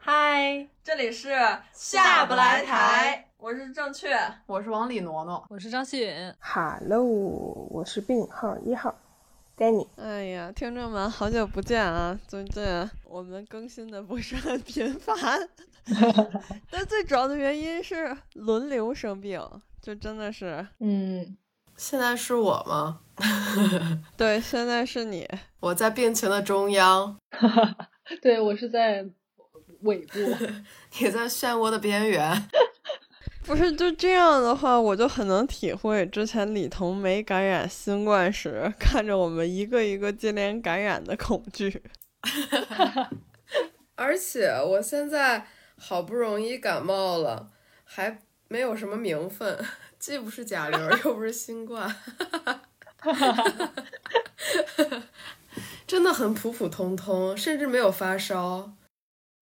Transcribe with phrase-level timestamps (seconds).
[0.00, 1.36] 嗨，这里是
[1.74, 4.16] 下不来台，我是正确，
[4.46, 6.34] 我是往里挪挪，我是张希允。
[6.40, 8.94] Hello，我是病号一号
[9.56, 9.86] ，Danny。
[9.96, 12.18] 哎呀，听众们，好久不见啊！
[12.26, 12.62] 最近
[13.04, 15.48] 我们更新的不是很频繁，
[16.70, 19.40] 但最主要的原因是轮流生病，
[19.80, 21.36] 就真的是，嗯，
[21.76, 23.00] 现在是我吗？
[24.16, 25.28] 对，现在是你，
[25.60, 27.16] 我在病情的中央，
[28.20, 29.06] 对我是在
[29.82, 30.18] 尾部。
[30.98, 32.48] 你在漩涡的边缘。
[33.44, 41.82] 不是就这样的话，我就很能体会之前李彤没感染新冠时，看着我们一个一个接连感染的恐惧。
[43.96, 45.46] 而且我现在
[45.76, 47.50] 好不容易感冒了，
[47.84, 49.62] 还没有什么名分，
[49.98, 51.94] 既不是甲流，又不是新冠，
[55.86, 58.72] 真的很普普通通，甚至没有发烧。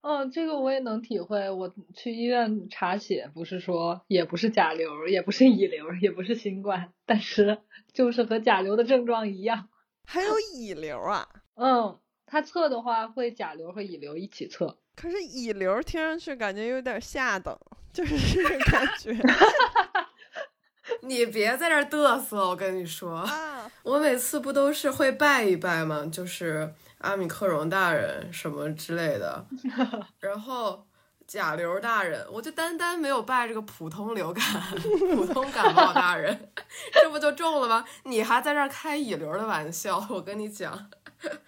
[0.03, 1.49] 嗯，这个我也能体会。
[1.51, 7.59] 我去医院查血，不是说也不是甲流，也不是乙流，也不是新冠，但是
[7.93, 9.69] 就是和甲流的症状一样。
[10.05, 11.29] 还有乙流啊？
[11.55, 14.77] 嗯，他测的话会甲流和乙流一起测。
[14.97, 17.57] 可是乙流听上去感觉有点下等，
[17.93, 19.17] 就是这 个感觉。
[21.03, 26.05] 你别在这儿嘚瑟，我跟你说，啊，我每次不都是会拜一拜吗？
[26.13, 29.45] 就是阿米克戎大人什么之类的，
[30.21, 30.87] 然后
[31.27, 34.45] 甲流大人，我就单单没有拜这个普通流感、
[35.15, 36.51] 普通感冒大人，
[36.95, 37.85] 这不就中了吗？
[38.05, 40.91] 你还在这儿开乙流的玩笑，我跟你讲，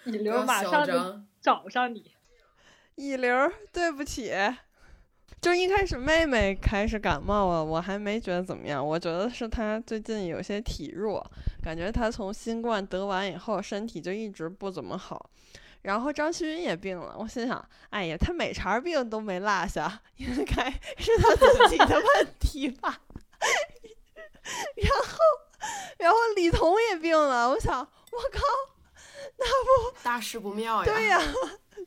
[0.05, 1.27] 乙流马上。
[1.41, 2.11] 找上你。
[2.95, 4.33] 乙流，对不起。
[5.45, 11.23] 就一开始妹妹开始感冒了，我还没觉得怎么样，我觉得是她最近有些体弱，
[11.63, 15.29] 感觉她从新冠得完以后身体就一直不怎么好。
[15.83, 23.03] 然后张希云也病了，我心想，哎呀，她每茬病都没落下，应该是她自己的问题吧。
[24.77, 25.19] 然后，
[25.99, 28.41] 然后李彤也病了，我想，我靠，
[29.37, 30.91] 那不大事不妙呀！
[30.91, 31.21] 对呀、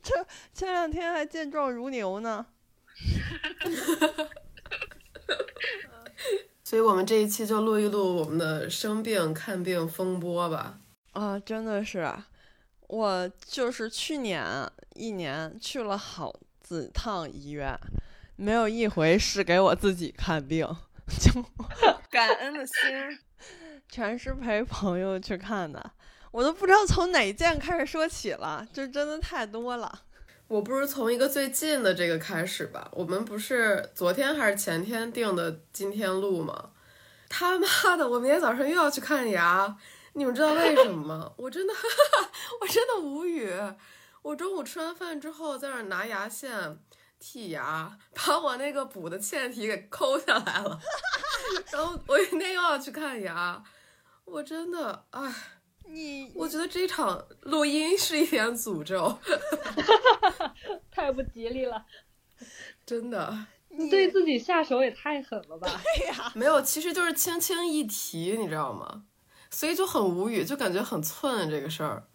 [0.04, 2.46] 这前两天还健壮如牛呢。
[6.64, 10.80] 所以我们这一期就录一录我们的生病看病风波吧。
[11.14, 12.28] 啊，真的是啊，
[12.88, 14.46] 我就是去年
[14.96, 17.74] 一年去了好几趟医院，
[18.36, 20.68] 没有一回是给我自己看病，
[21.20, 21.42] 就
[22.12, 22.74] 感恩的心，
[23.90, 25.92] 全是陪朋友去看的。
[26.32, 30.04] 我都不知道从哪一件开始说起了，就真的太多了。
[30.48, 32.90] 我不是从一个最近的这个开始吧？
[32.94, 36.72] 我们不是昨天还是前天定的今天录吗？
[37.30, 39.78] 他妈的，我明天早上又要去看牙，
[40.14, 41.32] 你们知道为什么吗？
[41.36, 41.74] 我真的，
[42.62, 43.52] 我真的无语。
[44.22, 46.80] 我中午吃完饭之后，在那拿牙线
[47.22, 50.80] 剔牙，把我那个补的嵌体给抠下来了。
[51.72, 53.62] 然后我明天又要去看牙，
[54.24, 55.34] 我真的，唉，
[55.90, 59.18] 你我觉得这一场录音是一点诅咒
[60.92, 61.86] 太不吉利了，
[62.86, 63.46] 真的。
[63.70, 65.68] 你对自己下手也太狠了吧？
[65.98, 69.04] 对呀、没有，其实就是轻轻一提，你知道吗？
[69.52, 72.08] 所以就很无语，就感觉很寸这个事儿。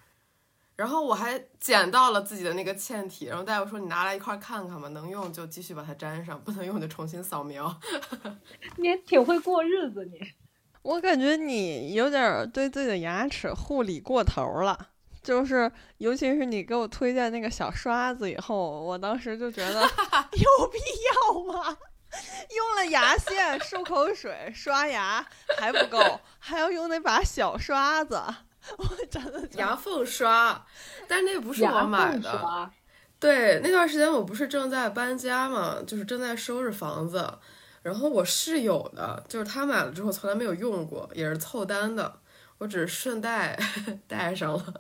[0.75, 7.79] 然后我还捡到了自己的那个嵌体，然后大夫说你拿来一块儿看看吧，能用就继续把它粘上，不能用就重新扫描。
[8.77, 10.19] 你还挺会过日子，你。
[10.83, 14.89] 我感觉你有点儿对自己的牙齿护理过头了。
[15.23, 19.81] 就是，尤其是你给我推荐那个小刷子以后，我当时就觉得
[20.35, 21.77] 有必要吗？
[22.55, 25.25] 用了牙线、漱口水、刷牙
[25.57, 28.21] 还不够，还要用那把小刷子，
[28.77, 30.67] 我真的牙缝刷，
[31.07, 32.21] 但那不是我买的。
[32.21, 32.71] 缝刷，
[33.21, 37.33] 对，那段时间我不是正在搬家嘛，就是正在收拾房子，
[37.83, 42.21] 然后我室友的，就是他买了之后从来没有用过，也是凑单的，
[42.59, 43.59] 我只是顺带
[44.07, 44.75] 带上了。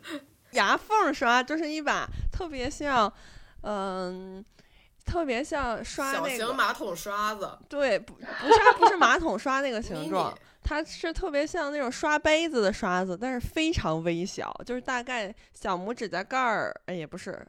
[0.52, 3.12] 牙缝刷就是一把特别像，
[3.60, 4.42] 嗯、
[5.04, 10.32] 特别像刷那个，型马桶刷子，对，不不是它不是马桶刷那个形状，
[10.62, 17.46] 它是特别像那种刷杯子的刷子，但是非常微小，就是大概小拇指甲盖儿，哎也不是，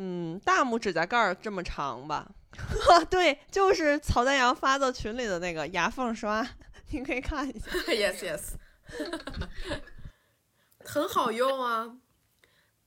[0.00, 2.30] 嗯，大拇指甲盖儿这么长吧。
[3.10, 6.46] 对，就是曹丹阳发到群里的那个牙缝刷，
[6.90, 7.68] 你可以看一下。
[7.90, 8.52] yes yes。
[10.84, 11.98] 很好用啊，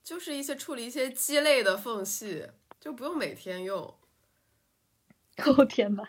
[0.02, 2.48] 就是一些处理一些鸡肋的缝隙，
[2.80, 3.94] 就不用每天用。
[5.44, 6.04] 哦天呐，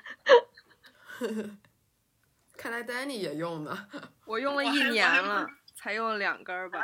[2.56, 3.88] 看来 Danny 也用呢。
[4.24, 6.80] 我用了一年了，才用了两根儿吧。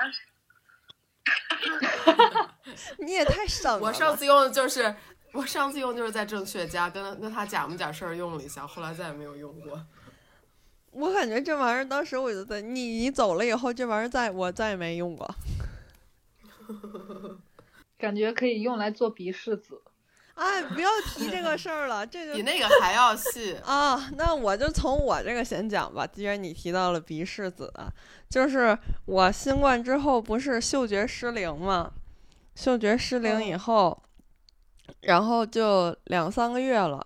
[2.99, 3.79] 你也太 省了。
[3.81, 4.95] 我上次用的就是
[5.33, 9.81] 我上次用就是在正确家跟跟他假模假式儿用了一下，后来再也没有用过。
[10.91, 15.29] 我感觉这玩意儿当时我就在你你走了以后，这玩意儿再我再也没用过。
[17.99, 19.83] 感觉可以用来做鼻拭子。
[20.38, 23.56] 哎，不要提这个事儿了，这比那个还要细。
[23.64, 26.06] 啊，那我就从我这个先讲吧。
[26.06, 27.73] 既然你提到了鼻拭子，
[28.31, 31.90] 就是我新冠之后不是嗅觉失灵吗？
[32.55, 34.00] 嗅觉失灵以后，
[35.00, 37.05] 然后就两三个月了，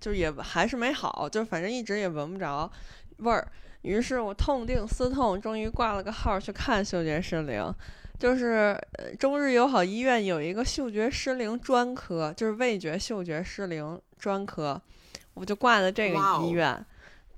[0.00, 2.70] 就也还是没好，就反正一直也闻不着
[3.18, 3.46] 味儿。
[3.82, 7.74] 于是我痛定思痛，终于挂了个号去看嗅觉失灵。
[8.20, 14.78] 就是呃中日友好医院有一个嗅觉失灵专科，就是味觉嗅觉失灵专科，
[15.32, 16.84] 我就挂的这个医院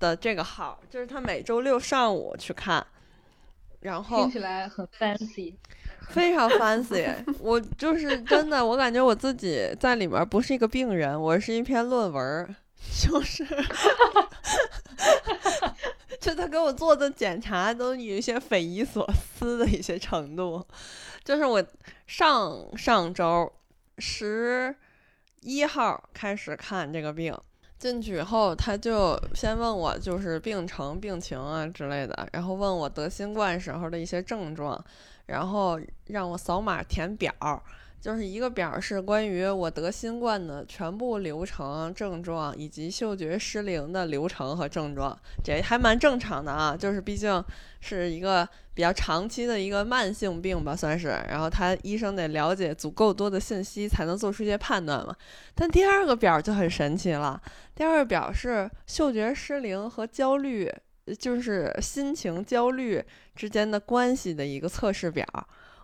[0.00, 2.84] 的这个号，就是他每周六上午去看，
[3.80, 5.54] 然后听起来很 fancy。
[6.08, 7.08] 非常 fancy。
[7.38, 12.52] 我就是真的，我感觉我自己在里面不是一个病人，我是一篇论文儿，
[13.00, 13.46] 就是，
[16.22, 20.64] 就他给我做的检查都有一些匪夷所思的一些程度。
[21.24, 21.62] 就是我
[22.06, 23.52] 上上周
[23.98, 24.74] 十
[25.40, 27.36] 一号开始看这个病。
[27.78, 34.80] 进去以后，他就先问我就是病程、病情啊之类的，然后问我得新冠时候的一些症状，
[35.26, 37.34] 然后让我扫码填表，
[38.02, 47.42] 就是一个表是关于我得新冠的全部流程、症状以及嗅觉失灵的流程和症状，这还蛮正常的啊，就是毕竟
[47.80, 51.10] 是一个比较长期的一个慢性病吧，算是。
[51.28, 55.14] 然后他医生得了解足够多的信息，才能做出一些判断嘛。
[55.54, 57.40] 但第二个表就很神奇了，
[57.72, 60.68] 第二个表是嗅觉失灵和焦虑，
[61.20, 63.00] 就是心情焦虑
[63.36, 65.24] 之间的关系的一个测试表。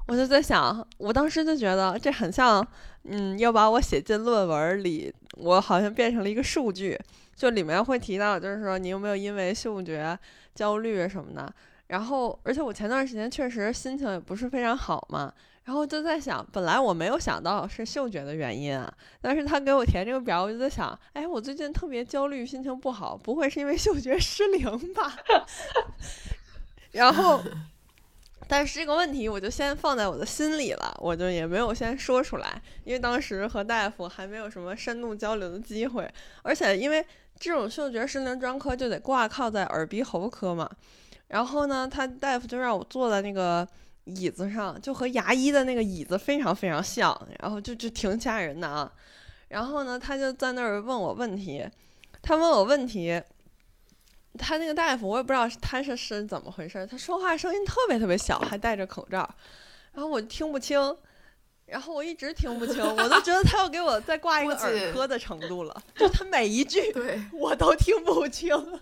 [0.08, 2.66] 我就在想，我当时就觉得这很像，
[3.05, 6.99] 嗯，要把我写进论文里，我好像变成了一个数据，
[7.37, 10.19] 就里面会提到，就是说你有没有因为嗅觉
[10.55, 11.55] 焦虑什么的。
[11.88, 15.32] 然后，而且我前段时间确实心情也不是非常好嘛，
[15.64, 18.90] 然后就在想，本来我没有想到是嗅觉的原因啊，
[19.20, 24.64] 但是他给我填这个表，我就在想，哎，我最近特别焦虑，心情不好，不会是因为嗅觉失灵
[24.94, 25.16] 吧？
[26.93, 27.43] 然后，
[28.49, 36.11] 但是这个问题我就先放在我的心里了，我就也没有先说出来，因为当时和大夫还没有什么深度交流的机会，
[36.43, 37.05] 而且因为
[37.39, 40.69] 这种嗅觉失灵专科就得挂靠在耳鼻喉科嘛，
[41.29, 43.69] 然后呢，他大夫就让我坐在那个。
[44.11, 48.91] 椅子上就和牙医的那个椅子非常非常像，然后就就挺吓人的啊。
[49.49, 51.62] 然后呢，他就在那儿问我问题，
[52.23, 53.23] 他问我问题，
[54.38, 59.29] 他那个大夫我也不知道他是是怎么回事，他说话声音特别特别小，还戴着口罩，
[59.93, 60.96] 然后我听不清，
[61.67, 66.81] 然后我一直听不清，我都觉得他要给我再挂一个耳科的程度了，就他每一句，
[67.32, 68.81] 我都听不清，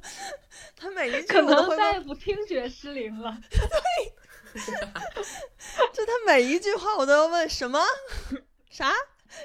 [0.76, 3.36] 他每一句可能我都会大夫听觉失灵了。
[3.50, 4.60] 对
[5.92, 7.78] 就他每一句话我都要问什么
[8.70, 8.90] 啥，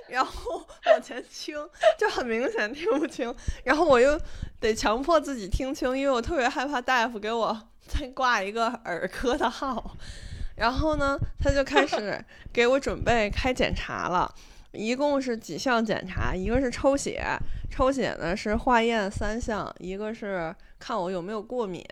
[0.07, 1.57] 然后往前倾，
[1.97, 4.17] 就很明显听不清，然后我又
[4.61, 9.97] 得强迫自己听清，因为我特别害怕大夫给我 再挂一个耳科的号。
[10.55, 14.31] 然后呢，他就开始 给我准备开检查了，
[14.73, 17.23] 一共是几项检查，一个是抽血，
[17.71, 21.83] 抽血呢是化验三项，一个是看我有没有过敏，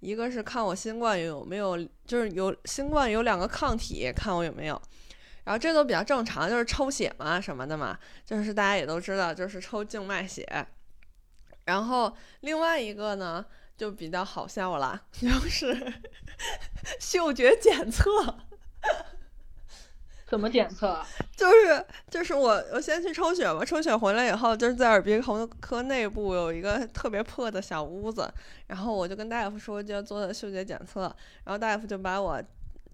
[0.00, 4.80] 一个是看我新冠有没有，就是有新冠有两个抗体，看我有没有。
[5.44, 7.96] 然后这都比较正常，就是抽血嘛什么的嘛，
[8.26, 10.44] 就是大家也都知道，就是抽静脉血。
[11.68, 12.10] 然后
[12.40, 13.44] 另外一个呢，
[13.76, 15.92] 就比较好笑了，就是
[16.98, 18.10] 嗅觉检测。
[20.26, 21.06] 怎么检测啊？
[21.36, 28.26] 就是就是我我先去抽血嘛，抽血回来以后，就是在耳鼻喉科内部有一个特别破的小屋子，
[28.68, 31.02] 然后我就跟大夫说就要做嗅觉检测，
[31.44, 32.42] 然后大夫就把我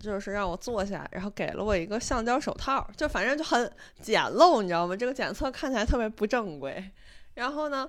[0.01, 4.97] 就是让我坐下，然后给了我一个橡胶手套，就反正就很简陋，你知道吗？
[4.97, 6.91] 这个检测看起来特别不正规，
[7.35, 7.89] 然后呢。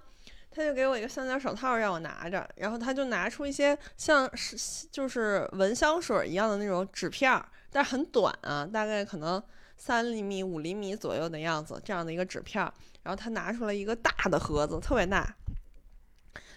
[0.55, 9.43] 他就给我一个橡胶手套让我拿着，然后他就拿出一些像是就是闻香水一样的那种纸片儿，但是很短啊，大概可能
[9.75, 12.73] 三厘米、五厘米左右的样子，这样的一个纸片儿。
[13.03, 15.35] 然后他拿出来一个大的盒子，特别大，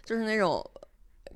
[0.05, 0.65] 就是那种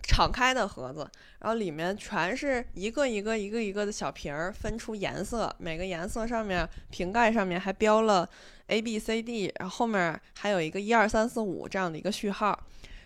[0.03, 8.29] 敞开的盒子，然后里面全是一个一个一个一个的小瓶儿，分出颜色，每个颜色上面瓶盖上面还标了
[8.67, 12.59] A B C D，然后后面还有一个一二三四五这样的一个序号，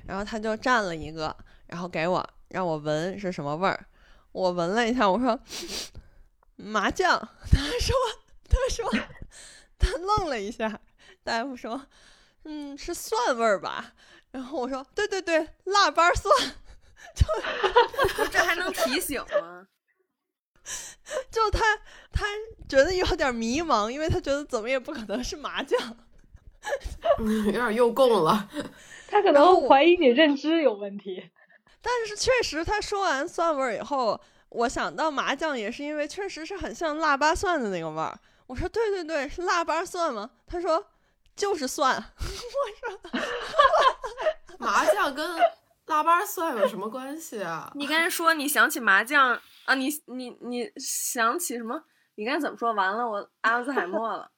[0.06, 1.36] 然后他就蘸了一个，
[1.66, 3.86] 然后给我让我闻是什么味儿，
[4.32, 5.38] 我闻了一下，我说
[6.56, 7.18] 麻酱，
[7.50, 7.94] 他说
[8.48, 8.90] 他说
[9.78, 10.80] 他愣了一下，
[11.22, 11.86] 大夫说
[12.44, 13.92] 嗯是蒜味儿吧。
[14.32, 16.30] 然后我说：“对对对，腊八蒜，
[17.14, 19.66] 就 这还能提醒吗？
[21.30, 21.60] 就他
[22.12, 22.25] 他
[22.68, 25.78] 觉得有点迷茫，因为他觉得怎么也不可能是麻酱，
[27.46, 28.48] 有点又供了。
[29.08, 31.30] 他可能怀疑你认知有问题。
[31.80, 38.18] 但是确实，他说完蒜味儿以后，我想到麻酱也是因为确实是很像腊八蒜的那个味儿。
[38.48, 40.28] 我说：对对对，是腊八蒜吗？
[40.44, 40.84] 他说
[41.36, 41.94] 就是蒜。
[42.18, 42.25] 我
[42.88, 43.20] 说。”
[44.58, 45.38] 麻酱跟
[45.87, 47.71] 腊八蒜有什么关系啊？
[47.76, 49.75] 你刚才说你想起麻酱啊？
[49.75, 51.85] 你你你想起什么？
[52.16, 52.73] 你刚才怎么说？
[52.73, 54.31] 完了，我阿兹海默了。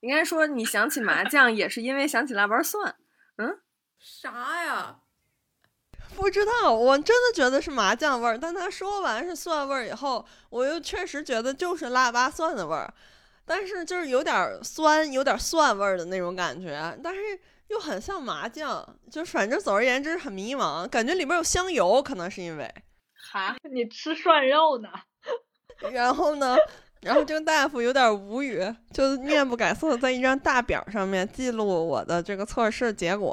[0.00, 2.94] 你刚才说你想起麻酱也是因为想起腊八蒜？
[3.36, 3.60] 嗯？
[3.98, 5.00] 啥呀？
[6.14, 8.38] 不知道，我真的觉得是麻酱味儿。
[8.38, 12.92] 但他说完是蒜味儿以后，我又确实觉得就是腊八蒜的味儿，
[13.44, 17.20] 但是就是有点酸，有点蒜味儿的那种感觉，但是。
[17.72, 22.74] 又很像麻将，就反正总而言之很迷茫，感觉里面有香油，可能是因为，
[23.32, 24.90] 哈， 你吃涮肉呢？
[25.90, 26.54] 然后呢，
[27.00, 28.62] 然后这个大夫有点无语，
[28.92, 33.32] 就面不改色，在一张大表上面记录我的这个测试结果，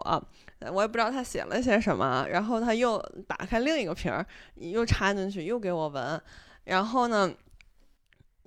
[0.72, 2.26] 我也不知道他写了些什么。
[2.30, 6.20] 然后他又打开另一个瓶儿，又插进去，又给我闻，
[6.64, 7.30] 然后呢，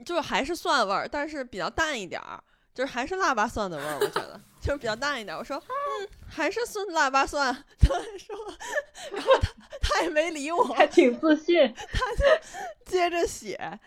[0.07, 2.43] 就还是蒜味儿，但是比较淡一点儿。
[2.75, 5.37] 就是还是腊八蒜的味儿，我觉得就是比较淡一点。
[5.37, 7.53] 我说，嗯，还是蒜腊八蒜。
[7.81, 8.55] 他说，
[9.13, 11.75] 然后他他也没理我，还挺自信。
[11.93, 12.25] 他就
[12.85, 13.79] 接着写，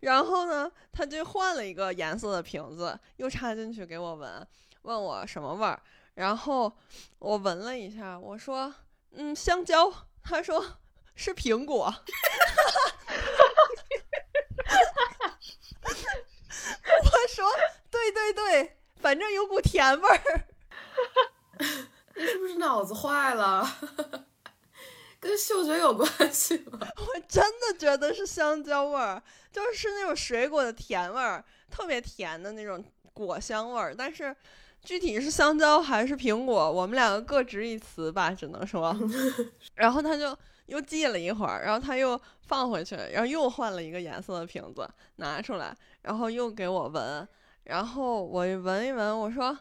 [0.00, 4.46] 然后呢，他就换了一个颜色的瓶子，又插进去给我闻，
[4.82, 5.80] 问我什么味儿。
[6.14, 6.72] 然后
[7.20, 8.74] 我闻了一下，我说，
[9.12, 9.92] 嗯，香蕉。
[10.22, 10.64] 他说
[11.14, 11.84] 是苹果。
[15.84, 17.46] 我说。
[17.90, 20.46] 对对对，反正有股甜味儿。
[22.16, 23.62] 你是不是脑子坏了？
[25.20, 26.78] 跟嗅觉有关系吗？
[26.96, 32.82] 我真的觉得是香蕉味儿，就是那种水果的甜味儿，特别甜的那种
[33.12, 33.94] 果香味儿。
[33.94, 34.34] 但是
[34.82, 38.96] 具体是香蕉还是苹果，我们两个各执一词吧，只能说。
[39.74, 40.34] 然后他就
[40.64, 47.28] 又记了一会儿，然后他又放回去，然后又换了一个颜色的瓶子拿出来，然后又给我闻。
[47.64, 49.58] 然后我闻一闻，我说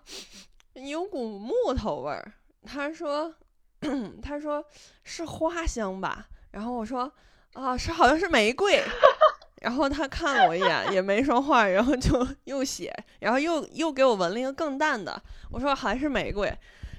[0.74, 2.32] 有股木头味儿。
[2.66, 3.34] 他说，
[4.22, 4.64] 他说
[5.04, 6.28] 是花香吧。
[6.52, 7.12] 然后我说
[7.54, 8.82] 啊，是好像是玫瑰。
[9.62, 15.22] 然后他看了我一眼，也没说话，然后就又写，然后又又给我闻了一个更淡的。
[15.52, 16.54] 我说还是玫瑰。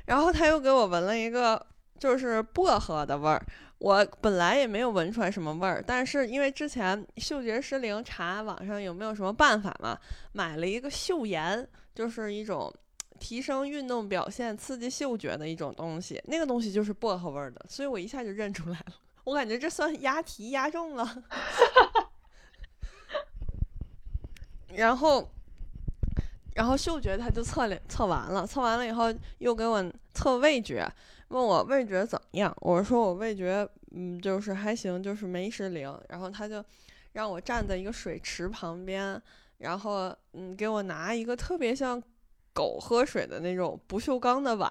[0.06, 1.64] 然后他又给我闻了一个
[1.98, 3.44] 就是薄荷的味儿。
[3.78, 9.98] 我本来也没有闻出来什么味儿，但是因为之前嗅觉失灵，查网上有没有什么办法嘛，
[10.32, 12.72] 买了一个嗅盐，就是一种
[13.18, 16.22] 提升运动表现、刺激嗅觉的一种东西。
[16.26, 18.94] 那个东西就是薄荷味儿的，所以我一下就认出来了。
[19.24, 21.22] 我感觉这算押题押中了。
[24.74, 25.28] 然后，
[26.54, 30.86] 然后嗅觉他就测了，测完了，测完了以后又给我测味觉。
[31.34, 32.56] 问我味觉怎么样？
[32.60, 35.92] 我说我味觉，嗯，就是还行，就是没失灵。
[36.08, 36.64] 然后他就
[37.12, 39.20] 让我站在一个水池旁边，
[39.58, 42.00] 然后嗯，给我拿一个特别像
[42.52, 44.70] 狗喝水的那种不锈钢的碗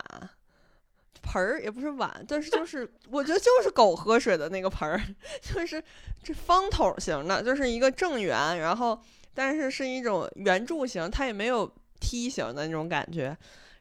[1.21, 4.97] 盆儿，也不是碗，但是就是我觉得就是狗喝水的那个盆儿，
[5.43, 5.83] 就是
[6.23, 8.97] 这方桶型的，就是一个正圆，然后
[9.33, 13.37] 但是是一种圆柱形，它也没有梯形的那种感觉，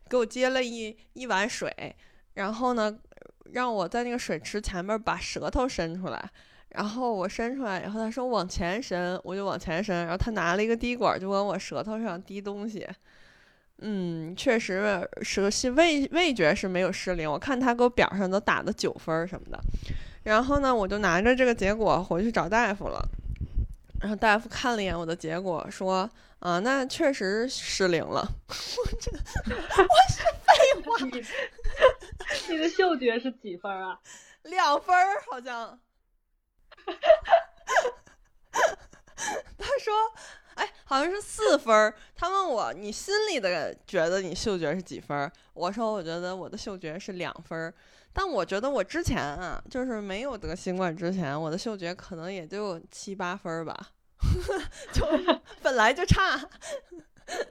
[0.09, 1.95] 给我接了一一碗水。
[2.35, 2.95] 然后呢，
[3.53, 6.31] 让我在那个水池前面把舌头伸出来，
[6.71, 12.89] 然后我伸出来以后，他说往前伸，我就往前伸，然后他拿了一个滴管就往我舌头上滴东西。
[13.79, 19.61] 嗯，确实舌系味味觉是没有失灵，我看他给我表上都打的九分什么的。
[20.23, 23.03] 然后呢，我就拿着这个结果回去找大夫了，
[24.01, 26.11] 然后大夫看了一眼我的结果，说。
[26.43, 28.21] 啊，那确实失灵了。
[28.49, 30.97] 我这 我是废话。
[32.49, 33.99] 你的嗅觉是几分啊？
[34.43, 35.79] 两分儿好像。
[39.57, 39.95] 他说
[40.55, 41.95] 哎，好像是四分儿。
[42.15, 45.31] 他问我你心里的觉得你嗅觉是几分？
[45.55, 47.73] 我说我觉得我的嗅觉是两分儿。
[48.13, 53.75] 但我觉得我之前啊，就是没有得新冠之前，我的嗅觉可能也就七八分吧，
[54.93, 55.07] 就
[55.63, 56.39] 本来就差。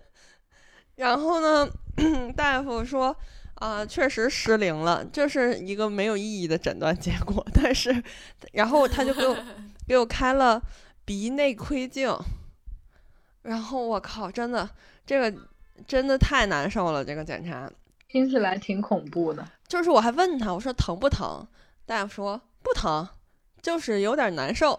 [0.96, 1.68] 然后呢，
[2.38, 3.16] 大夫说
[3.62, 7.46] 啊、确实失灵了，这是一个没有意义的诊断结果。
[7.54, 8.04] 但是，
[8.54, 9.38] 然后他就给我
[9.88, 10.60] 给我开了
[11.06, 12.12] 鼻内窥镜，
[13.44, 14.68] 然后我靠，真的
[15.06, 15.40] 这个
[15.86, 17.72] 真的太难受了，这个检查。
[18.08, 19.48] 听起来挺恐怖的。
[19.68, 21.48] 就是我还问他，我说疼不疼？
[21.86, 23.08] 大夫说不疼，
[23.62, 24.74] 就是有点难受。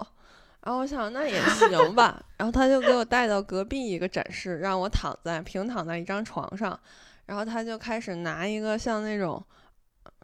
[0.65, 6.79] 然后我想那也行吧， 然后他就给我带到隔壁一个诊室，让我躺在平躺在一张床上，
[7.33, 9.43] 然后他就开始拿一个像那种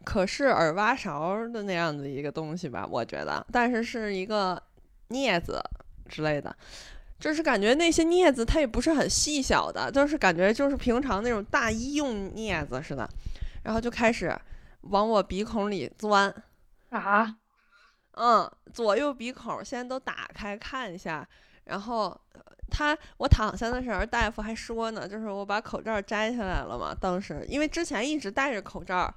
[0.04, 4.62] 可视耳挖勺的那样的一个东西吧，我觉得，但是是一个
[5.08, 5.58] 镊子
[6.06, 6.54] 之类的，
[7.18, 13.08] 就是感觉那些镊子它也不是很细小的，就是感觉就是平常那种大医用镊子似的，
[13.62, 14.38] 然后就开始
[14.82, 16.30] 往我鼻孔里钻，
[16.90, 17.36] 啊，
[18.10, 21.26] 嗯，左右鼻孔先都打开看一下，
[21.64, 29.12] 然后呃他我躺下的时候，大夫还说呢，就是我把口罩摘下来了嘛，当时因为之前一直戴着口罩，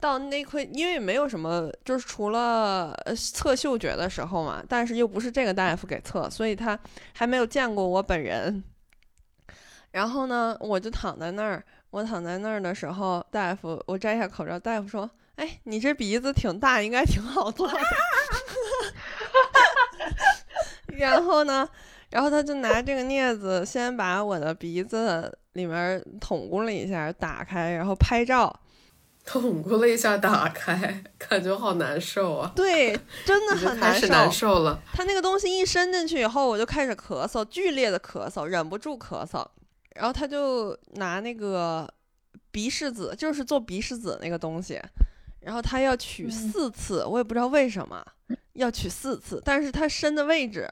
[0.00, 6.78] 到那块因为没有什么，就是除了测嗅觉的时候嘛，但是又不是这个大夫给测，所以他
[7.14, 8.62] 还没有见过我本人。
[9.92, 17.78] 然后呢，我就躺在那儿，我躺在那儿的时候，大夫我摘下口罩，大夫说：“哎，你这鼻子挺大，应该挺好做的。
[20.96, 21.68] ”然后呢，
[22.12, 28.54] 然后他就拿这个镊子先把我的鼻子里面捅咕了一下，打开，然后拍照。
[29.24, 32.52] 捅咕了一下，打开，感觉好难受啊！
[32.56, 34.00] 对，真的很难受。
[34.00, 34.80] 开始难受了。
[34.92, 39.46] 他那个东西一伸进去以后，我就开始咳嗽，剧烈的咳嗽，忍不住咳嗽。
[39.94, 41.88] 然后他就拿那个
[42.50, 44.80] 鼻拭子，就是做鼻拭子那个东西，
[45.40, 48.04] 然后他要取嗯四次，我也不知道为什么
[48.54, 50.68] 要取四次，但是他伸的位置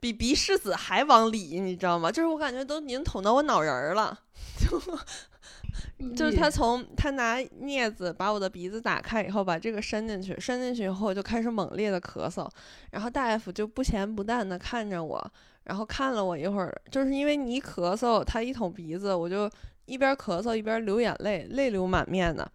[0.00, 2.10] 比鼻拭子还往里，你知道吗？
[2.10, 4.18] 就是我感觉都已经捅到我脑仁儿了，
[4.58, 12.48] 就就是他从他拿镊子把我的鼻子打开以后，把这个伸进去，伸进去以后就开始猛烈的咳嗽，
[12.90, 15.32] 然后大夫就不咸不淡的看着我，
[15.64, 19.50] 然后看了我一会儿，就是因为你一咳嗽，他一捅鼻子，我就
[19.86, 22.50] 一边咳嗽一边流眼泪，泪流满面的，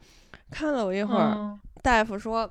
[0.49, 1.59] 看了我一会儿，嗯。
[1.81, 2.49] 大夫说，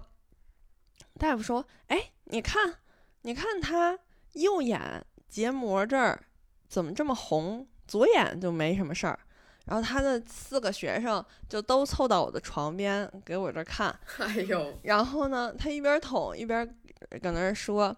[1.18, 2.74] 大夫说，哎，你看，
[3.22, 3.98] 你看他
[4.34, 6.20] 右眼结膜这儿
[6.68, 9.18] 怎么这么红，左眼就没什么事儿。
[9.66, 16.66] 然后他的四个学生就都凑到我的床边给我这儿看， 哎呦，然后呢，他一边捅一边
[17.22, 17.96] 搁那儿说：“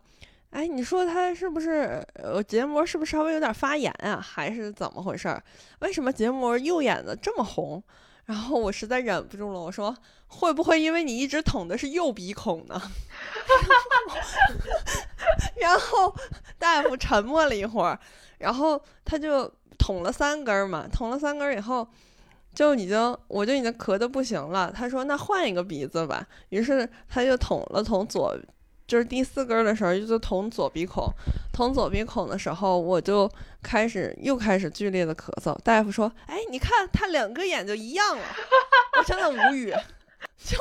[0.51, 5.43] 哎，你说他是不是呃结膜是不是稍微有点发炎啊，还是怎么回事儿？
[5.81, 7.83] 为什么结膜右眼的这么红？”
[8.27, 9.95] 然后我实在忍不住了，我说
[10.29, 12.81] ：“会不会因为你一直捅的是右鼻孔呢？”
[15.57, 16.15] 然后
[16.59, 17.99] 大夫沉默了一会儿，
[18.39, 21.87] 然后他就捅了三根嘛，捅了三根以后。
[22.55, 24.73] 就已经，我就已经咳得不行了。
[24.73, 28.33] 他说：“那换一个鼻子吧。”于是他就捅了捅左，
[28.87, 31.05] 就是第四根的时候就捅左鼻孔。
[31.53, 33.29] 捅左鼻孔的时候，我就
[33.61, 35.59] 开始又开始剧烈的咳嗽。
[35.65, 38.23] 大夫说：“哎，你看他两个眼就一样了。”
[39.01, 39.75] 我真的无语。
[40.39, 40.57] 就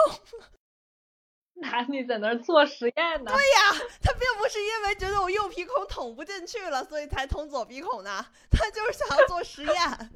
[1.63, 3.31] 拿你在那儿做实验呢？
[3.31, 3.71] 对呀，
[4.01, 9.73] 他并不是因为觉得我右鼻孔捅不进去了，所以才捅左鼻孔的，他就是想要做实验。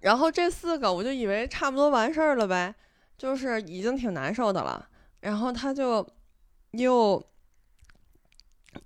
[0.00, 2.74] 然后这四个我就以为差不多完事儿了呗，
[3.18, 4.88] 就是已经挺难受的了。
[5.20, 6.04] 然后他就
[6.72, 7.24] 又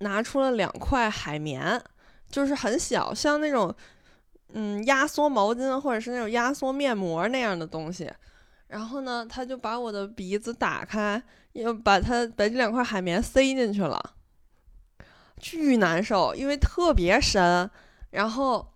[0.01, 1.83] 拿出了两块海绵，
[2.29, 3.75] 就是很小，像那种
[4.53, 8.13] 嗯压缩毛巾或者是那种压缩面膜那样的东西。
[8.69, 14.15] 然后呢，他就把我的鼻子打开，又把他把这两块海绵塞进去了，
[15.39, 17.71] 巨难受，因为特别深。
[18.11, 18.67] 然后。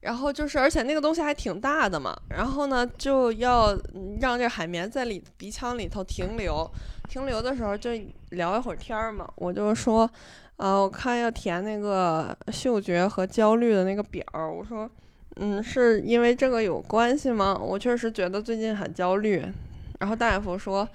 [0.00, 2.16] 然后就是，而且那个东西还挺大的嘛。
[2.28, 3.76] 然后呢，就要
[4.20, 6.70] 让这海绵在里鼻腔里头停留。
[7.08, 7.90] 停留的时候就
[8.30, 9.28] 聊一会儿天儿嘛。
[9.34, 10.08] 我就说，
[10.58, 14.52] 啊，我看要填那个嗅觉和焦虑的那个表儿。
[14.52, 14.88] 我说，
[15.36, 17.56] 嗯，是因为这个有关系吗？
[17.60, 19.44] 我确实觉得最近很焦虑。
[20.00, 20.88] 然后大夫说，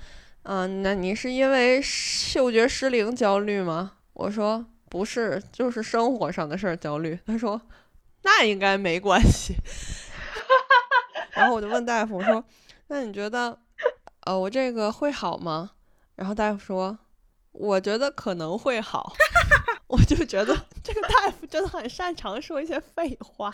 [0.44, 3.94] 嗯、那你是因为嗅觉失灵焦虑吗？
[4.14, 7.18] 我说不是，就是生活上的事儿焦虑。
[7.26, 7.62] 他说。
[8.24, 9.56] 那应该没关系。
[11.34, 12.46] 然后我就问大夫，我说
[12.86, 13.58] ：“那你觉得，
[14.26, 15.72] 呃，我这个会好吗？”
[16.18, 16.96] 然后大夫说
[17.52, 19.14] ：“我觉得可能会好。
[19.90, 23.52] ”我就觉得这个大夫真的很擅长说一些废话。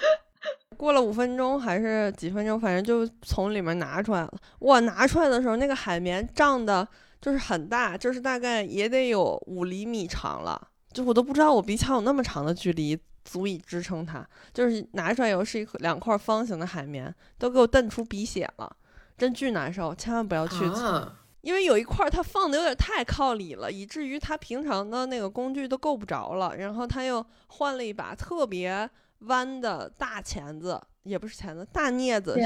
[0.77, 4.33] 过了五分钟还是几分钟，反正就从里面拿出来了。
[4.59, 6.87] 我拿出来的时候，那个海绵胀的，
[7.19, 10.67] 就是很大，就是大概也得有五厘米长了。
[10.93, 14.25] 就我都不知道我鼻腔有那么长的距离足以支撑它。
[14.53, 18.75] 就是拿出来以后是一两块方形的海绵，都给我瞪出鼻血了，
[19.17, 19.93] 真巨难受。
[19.95, 20.63] 千万不要去。
[20.65, 26.57] 啊因为有一块儿它放的有点太靠里了，以至于它平常的那个工具都够不着了。
[26.57, 28.89] 然后他又换了一把特别
[29.21, 32.37] 弯的大钳子，也不是钳子，大镊子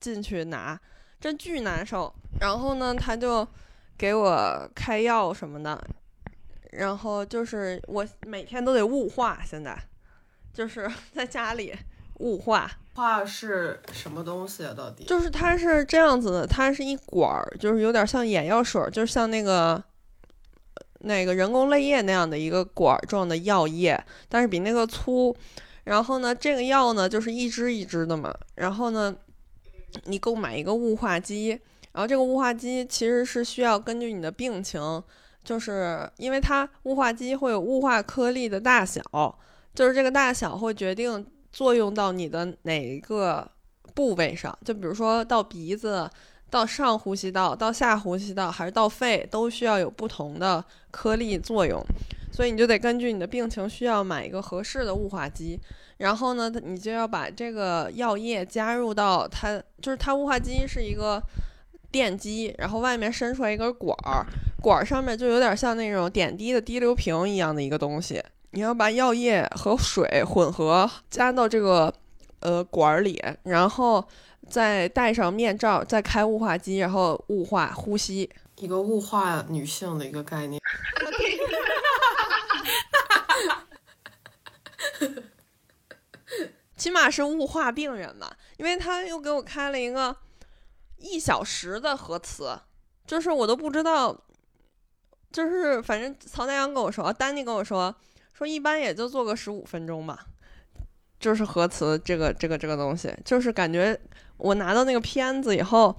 [0.00, 0.80] 进去拿，
[1.20, 2.12] 真巨难受。
[2.40, 3.46] 然后呢，他就
[3.98, 5.82] 给我开药什么的，
[6.72, 9.76] 然后就是我每天都得雾化，现在
[10.52, 11.74] 就是 在家里
[12.20, 12.70] 雾化。
[12.94, 14.72] 化是什么东西啊？
[14.74, 19.82] 到底就是它是这样子的，它是一管儿，就是有点像眼药水儿，就是像那个
[21.00, 25.36] 那个人工泪液那样的一个管儿状的药液，但是比那个粗。
[25.86, 28.34] 然后呢，这个药呢就是一支一支的嘛。
[28.56, 29.14] 然后呢，
[30.04, 31.50] 你购买一个雾化机，
[31.92, 35.02] 然后这个雾化机其实是需要根据你的病情，
[35.44, 39.00] 就是因为它雾化机会有雾化颗粒的大小，
[39.74, 43.48] 就是这个大小会决定作用到你的哪一个
[43.94, 46.10] 部位上，就比如说到鼻子、
[46.50, 51.80] 到上呼吸道、到下呼吸道，还是到肺，都需要有不同的颗粒作用，
[52.36, 55.58] 所以你就得根据你的病情需要买一个合适的雾化机。
[55.96, 61.18] 然后呢，你就要把这个药液加入到它，就是它雾化机是一个
[61.90, 64.26] 电机，然后外面伸出来一根管儿，
[64.60, 68.22] 管儿上面就有点像那种点滴的滴流瓶一样的一个东西。
[68.50, 71.90] 你要把药液和水混合加到这个
[72.40, 74.06] 呃管儿里，然后
[74.46, 78.28] 再戴上面罩，再开雾化机，然后雾化呼吸。
[78.56, 80.60] 一个雾化女性的一个概念。
[82.92, 83.66] 哈哈哈
[86.76, 90.14] 起码是雾化病人吧，因为他又给我开了一个
[90.98, 92.58] 一小时的核磁，
[93.06, 94.16] 就是我都不知道，
[95.32, 97.94] 就是反正曹大阳跟我说，丹尼跟我说，
[98.34, 100.26] 说一般也就做个十五分钟吧，
[101.18, 103.98] 就是核磁这个这个这个东西，就是感觉
[104.36, 105.98] 我拿到那个片子以后，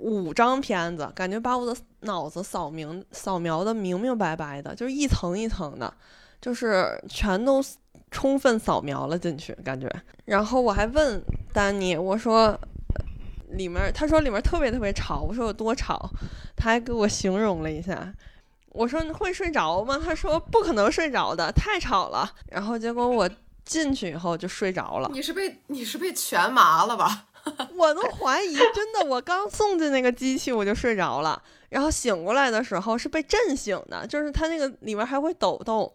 [0.00, 5.92] 五张片子，感觉把我的脑子扫明扫描的明明白白的，就是一层一层的，
[6.40, 7.62] 就是全都
[8.10, 9.86] 充分扫描了进去，感觉。
[10.24, 12.58] 然后我还问丹尼，我说
[13.50, 16.08] 里面，他说里面特别特别吵，我说有多吵，
[16.56, 18.12] 他还给我形容了一下。
[18.70, 20.00] 我说你会睡着吗？
[20.02, 22.32] 他说不可能睡着的，太吵了。
[22.48, 23.28] 然后结果我
[23.64, 25.10] 进去以后就睡着了。
[25.12, 27.26] 你是被你是被全麻了吧？
[27.76, 35.90] 我都怀疑，真的，我刚送进那个机器我就睡着了，然后醒过来的时候是被震醒的，就是它那个里面还会抖动，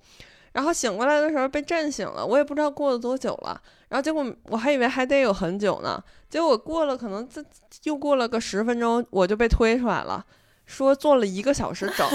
[0.53, 7.43] 然后醒过来的时候被震醒了，我也不知道过了多久了，然后结果我还以为还得有很久呢，结果过了可能这
[7.83, 10.25] 又过了个十分钟，我就被推出来了，
[10.65, 12.07] 说做了一个小时整，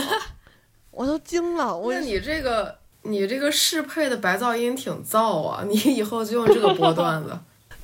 [0.90, 7.38] 我都惊了，我那你这个你这个适配的白噪音挺燥啊，你以后就用这个波段子。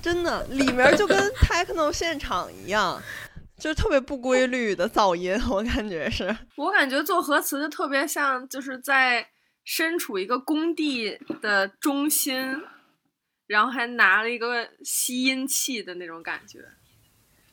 [0.06, 3.02] 真的里面就跟 techno 现场一样，
[3.58, 6.36] 就是特别不规律的噪音，我感觉是。
[6.54, 9.26] 我感觉做核磁就特别像，就是在
[9.64, 12.62] 身处一个工地的中心，
[13.48, 16.60] 然后还拿了一个吸音器的那种感觉，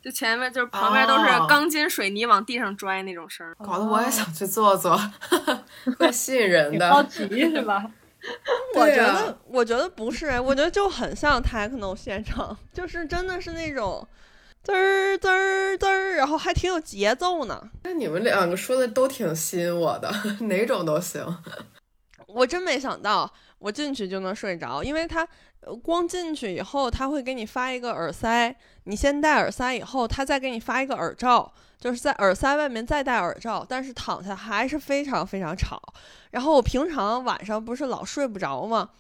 [0.04, 3.56] 就前面就是旁边都是哦钢筋水泥往地上拽那种声儿。
[3.66, 4.96] 搞得我也想去做做，
[5.98, 6.94] 会吸引人的。
[6.94, 7.84] 好奇是吧？
[8.76, 14.08] 我觉得，我觉得不是，哎我觉得就很像 techno 现场，就是真的是那种
[14.64, 17.70] 滋儿滋儿滋儿，然后还挺有节奏呢。
[17.84, 20.12] 那你们两个说的都挺吸引我的，
[20.48, 21.26] 哪种都行。
[22.28, 25.28] 我真没想到我进去就能睡着，因为它
[25.60, 28.56] 呃光进去以后，他会给你发一个耳塞，
[28.86, 35.82] 你先戴耳塞以后，他再给你发一个耳罩，就是在耳塞外面再戴耳罩，但是躺下还是非常非常吵。
[36.32, 38.91] 然后我平常晚上不是老睡不着吗？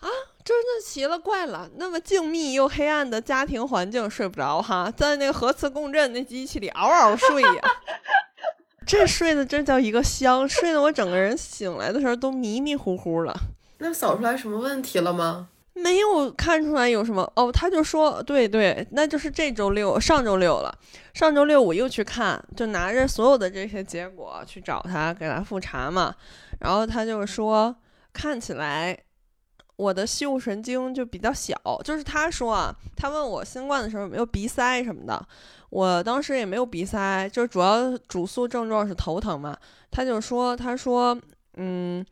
[0.00, 0.08] 啊，
[0.44, 7.62] 真的奇了怪了，那么静谧又黑暗的家庭环境睡不着哈，在那个核磁共振那机器里嗷嗷睡呀。
[8.84, 13.32] 这睡的真叫一个香，睡得我整个人醒来的时候都迷迷糊糊了，
[13.78, 15.50] 那扫出来什么问题了吗？
[15.74, 17.52] 没有看出来有什么哦。
[17.52, 20.76] 他就说，对对，那就是这周六，上周六了。
[21.12, 26.14] 上周六我又去看，就拿着所有的这些结果去找他，给他复查嘛。
[26.60, 27.74] 然后他就说，
[28.12, 28.96] 看起来
[29.76, 35.26] 我的嗅神经就比较小，就是他说啊，他问我新冠的时候有没有鼻塞什么的，
[35.70, 39.56] 我当时也没有鼻塞，就主要主诉症状是头疼嘛。
[39.90, 41.16] 他就说，他说，
[41.56, 42.04] 嗯，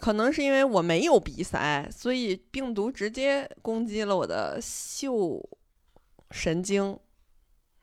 [0.00, 5.42] 可能是因为我没有鼻塞，所以病毒直接攻击了我的嗅
[6.30, 6.98] 神经、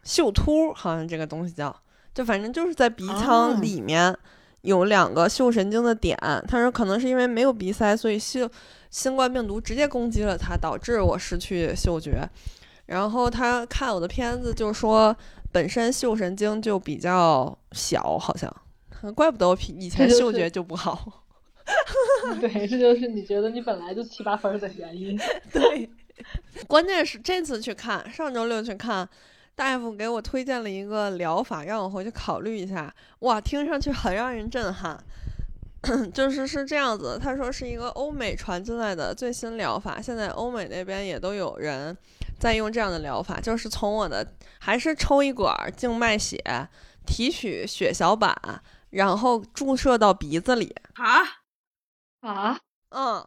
[0.04, 1.76] 嗅突，好像这个东西叫，
[2.13, 4.15] 就反正就是在鼻哦腔里面
[4.62, 6.17] 有两个嗅神经的点。
[6.47, 8.49] 他说可能是因为没有鼻塞，所以嗅
[8.89, 12.30] 新冠病毒直接攻击了它，导致我失去嗅觉。
[12.86, 15.15] 然后他看我的片子就说，
[15.52, 18.54] 本身嗅神经就比较小，好像，
[19.15, 21.23] 怪不得我以前 嗅觉就不好。
[22.39, 25.17] 对，这就是你觉得你本来就七八分的原因。
[25.52, 25.89] 对，
[26.67, 29.08] 关键是这次去看，上周六去看，
[29.56, 32.93] 大夫给我推荐了一个疗法，让我回去考虑一下。
[33.19, 34.97] 哇，听上去很让人震撼。
[36.13, 41.93] 就是是这样子，他说是一个欧美传进来的最新疗法，现在欧美那边也都有人
[42.39, 44.26] 在用这样的疗法，就是从我的
[44.60, 46.39] 还是抽一管静脉血，
[47.06, 48.34] 提取血小板，
[48.91, 50.73] 然后注射到鼻子里。
[50.93, 51.19] 啊，
[52.24, 52.58] 啊，
[52.90, 53.26] 嗯，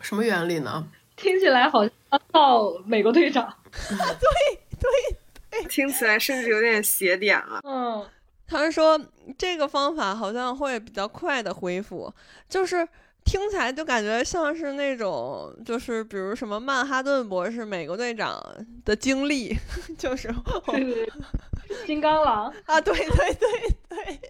[0.00, 0.86] 什么原理呢？
[1.16, 1.92] 听起来好像
[2.30, 3.52] 到美国队长
[3.88, 5.64] 对对。
[5.68, 7.60] 听起来甚至有点邪点了。
[7.62, 8.04] 嗯，
[8.46, 9.00] 他们说
[9.38, 12.12] 这个方法好像会比较快的恢复，
[12.48, 12.86] 就是
[13.24, 18.40] 听起来就感觉像是那种，就是比如什么曼哈顿博士、美国队长
[18.84, 19.56] 的经历，
[19.98, 20.28] 就是
[20.66, 22.52] 对对对，金刚狼。
[22.66, 24.20] 啊，对对对对，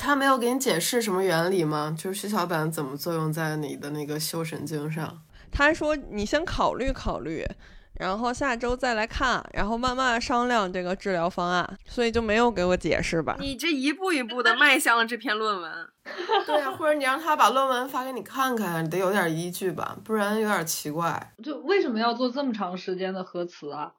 [0.00, 1.94] 他没有给你解释什么原理吗？
[1.96, 5.22] 就是血小板怎么作用在你的那个嗅神经上？
[5.50, 7.46] 他说你先考虑考虑。
[7.94, 13.36] 然后下周再来看，然后慢慢商量这个治疗方案，所以就没有给我解释吧。
[13.38, 15.72] 你这一步一步的迈向了这篇论文，
[16.46, 21.32] 对呀、或者你让他把论文发给你看看，你得有点依据吧，不然有点奇怪。
[21.42, 23.92] 就为什么要做这么长时间的核磁啊？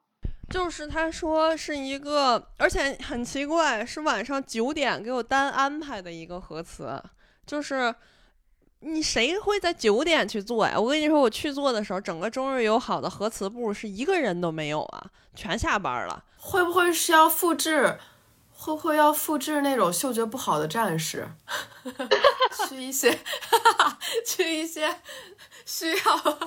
[0.50, 7.02] 就是他说是一个，而且很奇怪，是晚上九点给我单安排的一个核磁，
[7.46, 7.94] 就是
[8.86, 10.80] 你谁会在九点去做呀？
[10.80, 16.24] 我跟你说，我去做的时候，整个中日友好的核磁部是一个人都没有啊，全下班了。
[16.38, 17.98] 会不会是要复制？
[18.56, 21.28] 会不会要复制那种嗅觉不好的战士，
[22.70, 23.20] 去一些，
[24.26, 25.02] 去一些
[25.66, 26.40] 需要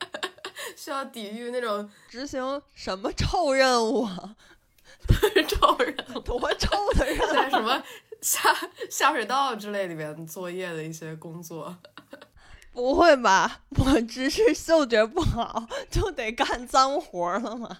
[0.74, 4.36] 需要抵御那种执行什么臭任务啊？
[5.46, 7.32] 臭人，多臭的任务！
[7.32, 7.82] 在什么
[8.20, 8.54] 下
[8.90, 11.76] 下水道之类里面作业的一些工作。
[12.72, 13.60] 不会吧？
[13.76, 17.78] 我只是嗅觉不好， 就得干脏活了吗？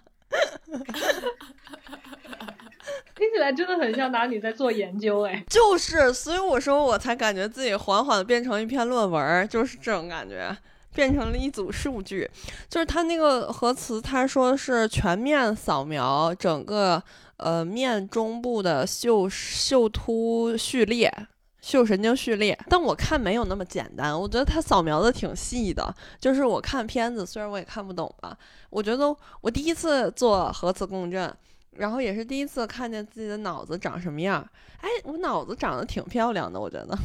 [3.14, 5.44] 听起来真的很像拿你在做研究哎。
[5.48, 10.57] 就是，所以我说我才感觉自己缓缓的变成一篇论文儿，就是这种感觉，
[10.94, 12.29] 变成了一组数据。
[12.68, 17.03] 就是他那个核磁，他说是全面扫描整个
[17.38, 21.12] 呃面中部的嗅嗅突序列。
[21.61, 25.94] 嗅神经序列，但我看没有那么简单，我觉得他扫描的挺细的。
[26.18, 28.35] 就是我看片子，虽然我也看不懂吧，
[28.70, 31.31] 我觉得我第一次做核磁共振，
[31.72, 34.42] 然后也是第一次看见自己的脑子长什么样。
[34.81, 36.96] 哎，我脑子长得挺漂亮的，我觉得。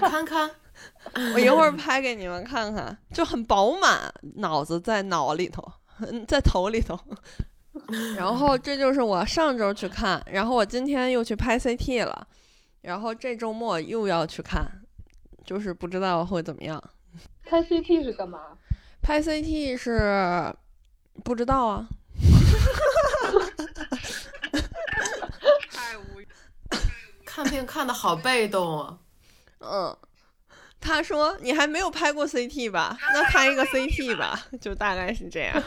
[0.08, 0.48] 看看，
[1.34, 6.98] 我一会儿拍给你们看看，就很饱满，脑子在脑里头，嗯在头里头。
[8.16, 12.26] 然后这就是我上周去看，然后我今天又去拍 CT 了，
[12.82, 14.66] 然后这周末又要去看，
[15.44, 16.82] 就是不知道会怎么样。
[17.44, 18.40] 拍 CT 是干嘛？
[19.02, 20.54] 拍 CT 是
[21.22, 21.86] 不知道啊，
[25.70, 26.28] 太无语。
[27.24, 28.98] 看病看的好被动啊！
[29.60, 29.96] 嗯。
[30.78, 32.96] 他说：“你还没有拍过 CT 吧？
[33.12, 35.60] 那拍一个 CT 吧，就大概是这样。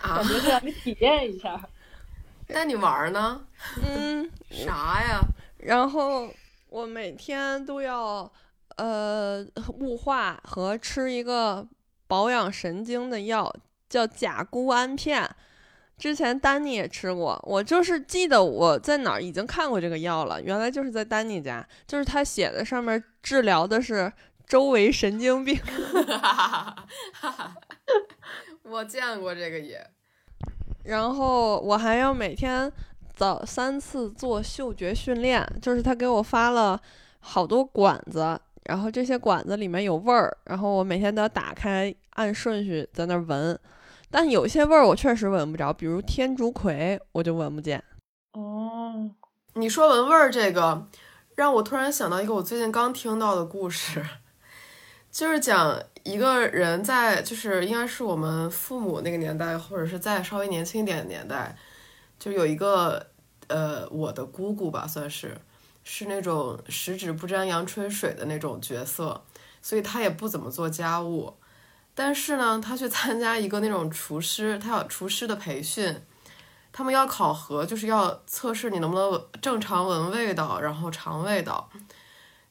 [0.00, 1.60] 啊 感，觉是让你体验一下。
[2.48, 3.40] 那你玩儿呢？
[3.84, 5.20] 嗯，啥呀？
[5.58, 6.32] 然后
[6.68, 8.30] 我每天都要
[8.76, 9.44] 呃
[9.80, 11.66] 雾化和吃一个
[12.06, 13.54] 保养神经的药，
[13.88, 15.28] 叫甲钴胺片。
[15.98, 24.12] 之前丹尼也吃过，我就是记得我在哪儿已经看过这个药了，原来就是在丹尼家，就是他写的上面治疗的是
[24.46, 25.60] 周围神经病。
[28.70, 29.84] 我见过这个也。
[30.84, 32.72] 然后我还要每天
[33.14, 36.80] 早三次做嗅觉训练，就是他给我发了
[37.20, 43.58] 好多管子，然后这些管子里面有味儿，然后我每天都要打开，按顺序在那儿闻。
[44.10, 47.84] 但有些味儿我确实闻不着，比如天竺葵，我就闻不见。
[48.32, 49.10] 哦，
[49.54, 50.88] 你说闻味儿这个，
[51.34, 54.02] 让我突然想到一个我最近刚听到的故事，
[55.10, 61.54] 就是讲一个人在，就是应该是我们父母那个年代，或者是再稍微年轻一点的年代，
[62.18, 63.06] 就有一个
[63.48, 65.36] 呃，我的姑姑吧，算是
[65.84, 69.22] 是那种十指不沾阳春水的那种角色，
[69.60, 71.34] 所以他也不怎么做家务。
[71.94, 75.94] 但是呢，他去参加一个那种厨师，他要厨师的培训，
[76.72, 81.68] 他们要考核，就是要测试你能不能正常闻味道，然后尝味道，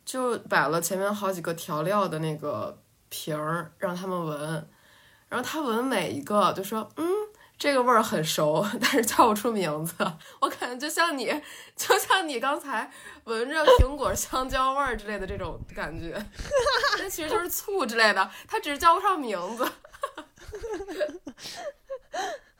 [0.06, 2.78] 就摆了前面好几个调料的那个
[3.10, 4.67] 瓶儿让他们闻，
[5.30, 7.08] 然后他闻每一个就说嗯。
[7.60, 9.96] 这个味儿很熟，但是叫不出名字。
[10.39, 11.26] 我感觉就像你，
[11.76, 12.88] 就像你刚才
[13.24, 16.24] 闻着苹果、香蕉味儿之类的这种感觉，
[17.00, 19.67] 那其实就是醋之类的，它只是叫不上名字。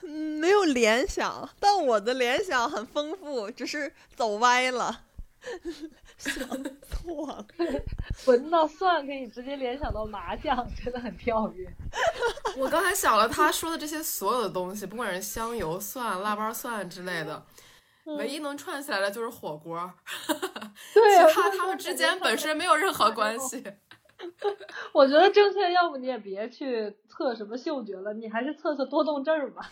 [0.02, 5.02] 嗯，没有联想，但我的联想很丰富，只是走歪了。
[6.18, 6.34] 想
[6.82, 7.46] 错了，
[8.28, 11.68] 闻到蒜可以直接联想到麻酱，真的很跳跃。
[12.58, 17.46] 我刚才想了他说的这些所有的东西，不管是香油、蒜、腊八蒜之类的，
[18.06, 19.94] 唯一能串起来的就是火锅。
[20.94, 23.64] 对，其他他们之间本身没有任何关系。
[24.92, 29.70] 我觉得正确，要不你也别去测什么嗅觉了，你还是测测多动症吧。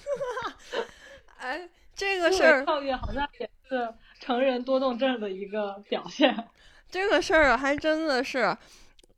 [1.38, 3.94] 哎，这个事儿跳跃好像也是。
[4.19, 6.47] 成人多动症的一个表现，
[6.89, 8.56] 这个事儿还真的是，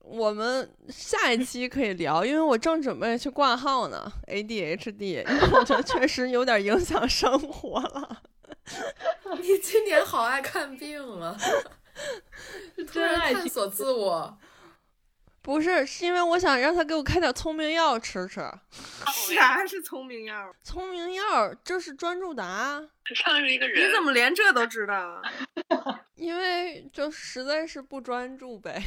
[0.01, 8.23] 我们下一期可以聊，因为我正准备去挂号呢，ADHD，我觉得 确实有点影响生活了。
[9.41, 11.37] 你今年好爱看病啊，
[12.91, 14.37] 突然探索自我。
[15.47, 18.41] 不是，是因为我想让他给我开点聪明药吃吃。
[19.33, 20.53] 啥是聪明药？
[20.61, 22.83] 聪明药就是专注达。
[23.15, 23.87] 像是一个人。
[23.89, 25.21] 你怎么连这都知道？
[26.15, 28.83] 因为就实在是不专注呗，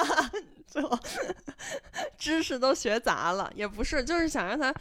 [0.66, 0.80] 就
[2.16, 3.52] 知识都学杂了。
[3.54, 4.72] 也不是，就是想让他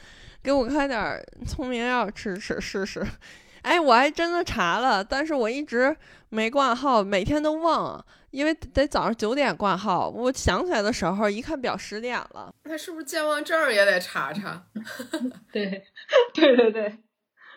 [0.41, 3.05] 给我开点聪明药吃吃试试。
[3.61, 5.95] 哎，我还真的查了，但是我一直
[6.29, 8.05] 没挂号，每天都忘。
[8.31, 12.53] 因为得早上九点挂号，我想起来的时候，一看表十点了。
[12.63, 14.63] 那是不是健忘症也得查查？
[15.51, 15.83] 对，
[16.35, 16.97] 对对对，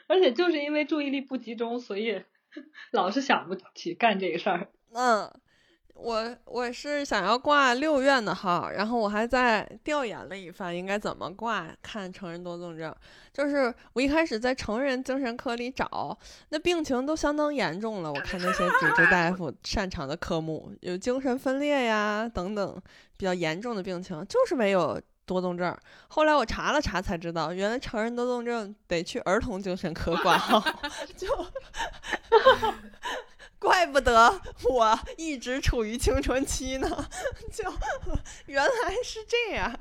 [0.09, 2.25] 而且就是因为注意力不集中，所以
[2.93, 4.69] 老是想不起干这个事儿。
[4.95, 5.31] 嗯。
[6.03, 12.93] 我我是想要挂六院的号，然后我还在调研了一番应该怎么挂看成人多动症。
[13.33, 18.13] 就是我一开始在成人精神科里找，那病情都相当严重了。
[18.13, 22.83] 我看那些主治大夫擅长的科目有精神分裂呀等等
[23.17, 25.75] 比较严重的病情，就是没有多动症。
[26.09, 30.61] 后来我查了查才知道，原来成人多动症得去儿童精神科挂号，
[31.17, 31.29] 就。
[33.63, 37.09] 怪不得我一直处于青春期呢，
[37.53, 37.63] 就
[38.47, 38.71] 原来
[39.05, 39.73] 是这样。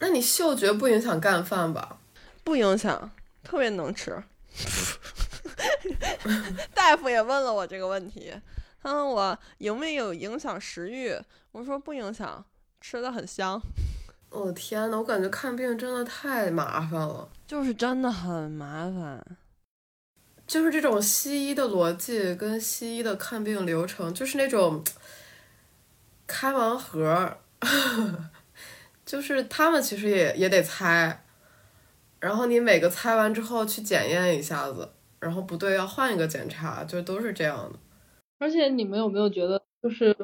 [0.00, 1.98] 那你嗅觉不影响干饭吧？
[2.44, 3.10] 不影响，
[3.42, 4.22] 特别能吃。
[6.74, 8.34] 大夫也问了我这个问题，
[8.82, 11.16] 他问我有没有影响食欲，
[11.52, 12.44] 我说不影响，
[12.82, 13.58] 吃的很香。
[14.28, 19.24] 我天呐，我感觉看病真的太麻烦了，就是真的很麻烦。
[20.46, 24.84] 就是这种西医的逻辑跟西医的看病流程，就是那种
[26.26, 27.38] 开盲盒，
[29.04, 31.24] 就是他们其实也也得猜，
[32.20, 37.78] 然后你每个猜完之后去检验一下子，然后不对要换一个检查，就都是这样的。
[38.38, 40.14] 而且你们有没有觉得，就是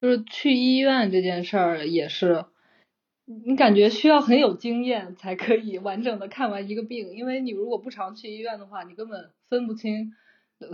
[0.00, 2.44] 就是去医院这件事儿也是。
[3.30, 10.14] 你感觉需要很有经验才可以完整的看完一个病，因为你如果不常去医院的话，你根本分不清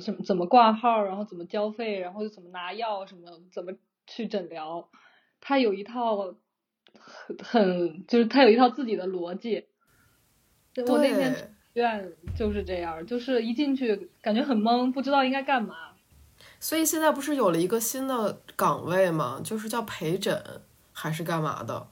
[0.00, 3.72] 什么怎么挂号，然后怎么交费，然后又怎么拿药，什么怎么
[4.06, 4.88] 去诊疗，
[5.40, 6.16] 他有一套
[6.96, 9.66] 很很就是他有一套自己的逻辑。
[10.86, 15.74] 我那天去医院就是这样，就是一进去感觉很懵，不知道应该干嘛。
[16.60, 19.40] 所以现在不是有了一个新的岗位吗？
[19.42, 20.40] 就是叫陪诊
[20.92, 21.88] 还是干嘛的？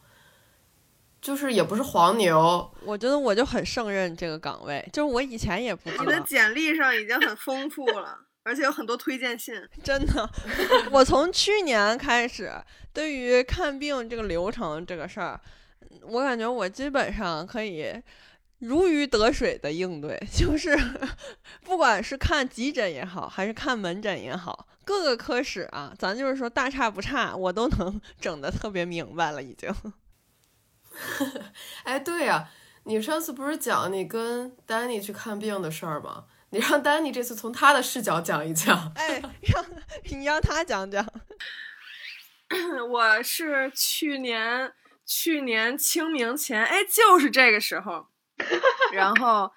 [1.23, 6.05] 就是也不是黄牛，我觉得我就很胜任这个岗位，就是我以前也不知道。
[6.05, 9.55] 你的简历上已经很丰富了，而且有很多推荐信。
[9.85, 10.29] 真的，
[10.91, 12.53] 我从去年开始，
[12.93, 15.41] 对于看病这个流程这个事儿，
[16.03, 17.95] 我感觉我基本上可以
[18.59, 20.77] 如鱼得水的应对， 就是
[21.65, 29.73] 不管是看急诊也好，还是看门诊也好，各个科室啊，咱就是说大差不差，我都能 整的特别明白了，已经。
[31.85, 32.49] 哎，对呀，
[32.85, 36.25] 你上次不是讲你跟丹尼去看病的事儿吗？
[36.51, 38.93] 你让丹尼这次从他的视角讲一讲。
[38.95, 39.65] 哎，让
[40.19, 41.07] 你让他讲讲。
[42.91, 44.73] 我是去年
[45.07, 48.07] 去年清明前，哎，就是这个时候，
[48.93, 49.51] 然后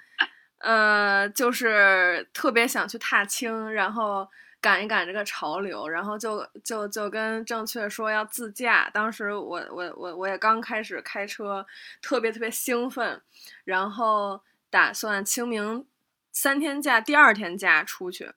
[0.60, 4.28] 呃，就是特别想去踏青，然后。
[4.66, 8.90] 赶一赶这个潮流，然后就就就跟正确说要自驾。
[8.92, 11.64] 当时我我我我也刚开始开车，
[12.02, 13.22] 特别特别兴奋，
[13.64, 14.42] 然后
[14.72, 15.86] 打算清明
[16.32, 18.32] 三天假，第二天假出去。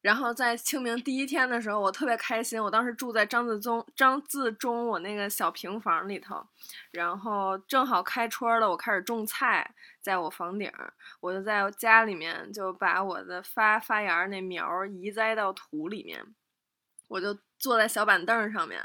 [0.00, 2.62] 然后在清明第一天的时候，我特别开心。
[2.62, 6.46] 我当时住在张自忠张自忠我那个小平房里头，
[6.92, 10.72] 然后正好开春了，我开始种菜，在我房顶，
[11.20, 16.24] 我就在家里面就把我的发发芽那苗移栽到土里面，
[17.08, 18.80] 我就坐在小板凳上面，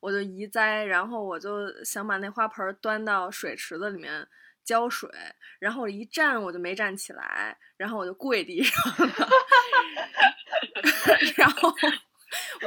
[0.00, 4.26] 我就移栽，然后我就想把那花盆端到水池子里面。
[4.64, 5.10] 浇水，
[5.58, 9.28] 然后我一站我就没站起来，然后我就跪地上了。
[11.36, 11.72] 然后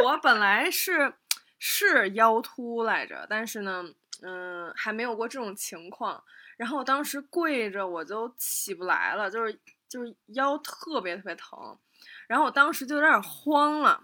[0.04, 1.14] 我本来是
[1.60, 3.84] 是腰突来着，但是呢，
[4.22, 6.24] 嗯，还没有过这种情况。
[6.56, 11.78] 然后我当时跪着我就起不来了，就是就是腰特别特别疼。
[12.28, 14.02] 然后我当时就有点慌了。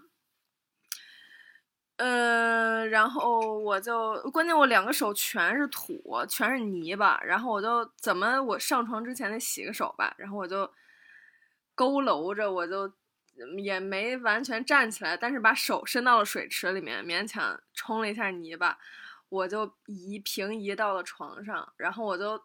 [1.96, 10.64] 呃，然后我就关键我两个手全是土，全是泥巴，然后我就怎么我上床之前得洗个手吧，然后我就
[11.76, 12.92] 佝偻着，我就
[13.62, 18.76] 也没完全站起来，但是把手伸到了水池里面，勉强冲了一下泥巴，
[19.28, 22.42] 我就移平移到了床上，然后我就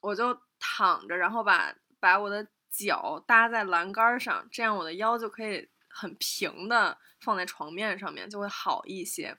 [0.00, 6.98] 我就躺着，然后把把我的脚搭在栏杆上，这样我的腰就可以很平的。
[7.24, 9.38] 放在床面上面就会好一些，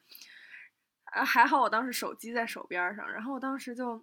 [1.04, 4.02] 啊，还好我当时手机在手边上，然后我当时就，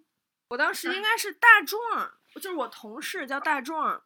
[0.48, 4.02] 我当时应该是大壮，就是我同事叫大壮，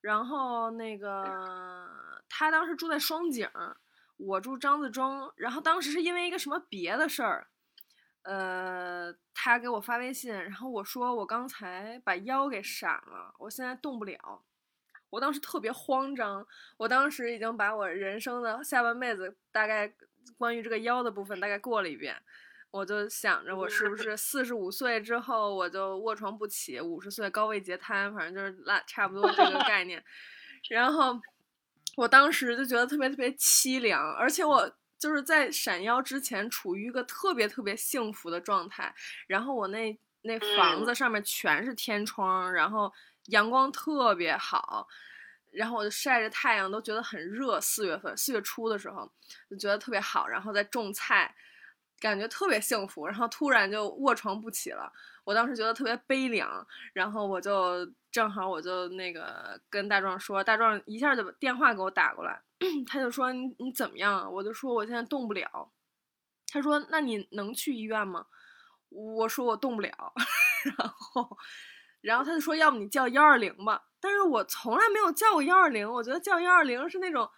[0.00, 1.86] 然后那个
[2.30, 3.46] 他当时住在双井，
[4.16, 7.48] 我住张自忠，然后当时是因为一个什么别的事儿，
[8.22, 14.42] 呃，他给我发微信，然后我说我刚才把腰给闪了，我现在动不了。
[15.12, 16.44] 我当时特别慌张，
[16.78, 19.92] 我当时已经把我人生的下半辈子大概
[20.38, 22.16] 关于这个腰的部分大概过了一遍，
[22.70, 30.02] 我就想着我是不是四十五岁之后我就卧床不起，五十岁高位截瘫，反正就是拉差不多这个概念。
[30.70, 31.20] 然后
[31.94, 38.94] 我当时就觉得特别特别凄凉，而且我就是在闪腰之前处于一个特别特别幸福的状态，
[39.26, 42.90] 然后我那那房子上面全是天窗，然后。
[43.26, 44.88] 阳光特别好，
[45.52, 47.60] 然后我就晒着太阳，都觉得很热。
[47.60, 49.10] 四月份，四月初的时候，
[49.48, 50.26] 就觉得特别好。
[50.26, 51.34] 然后在种菜，
[52.00, 53.06] 感觉特别幸福。
[53.06, 54.92] 然后突然就卧床不起了，
[55.24, 56.66] 我当时觉得特别悲凉。
[56.92, 62.42] 然后我就正好我就那个跟大壮说，大壮一下就把电话给我打过来，
[62.86, 64.30] 他就说你你怎么样？
[64.32, 65.70] 我就说我现在动不了。
[66.48, 68.26] 他说那你能去医院吗？
[68.88, 70.12] 我说我动不了。
[70.76, 71.38] 然后。
[72.02, 77.30] 然后他就说：“要不你叫幺二零吧。”但是我从来没有叫过幺二零，我觉得叫幺二零是那种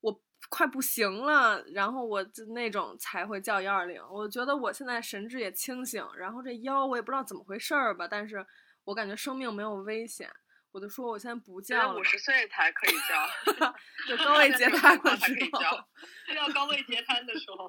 [0.00, 4.00] 我快不行了，然后我就那种才会叫幺二零。
[4.08, 8.46] 我觉得我现在神志也清醒，然后这腰我也不知道怎么回事儿吧，但是
[8.84, 10.30] 我感觉生命没有危险，
[10.70, 11.98] 我就说我现在不叫了。
[11.98, 13.26] 五十岁才可以叫
[14.06, 15.60] 就高位 截瘫的时候，
[16.36, 17.68] 要高位截瘫的时候。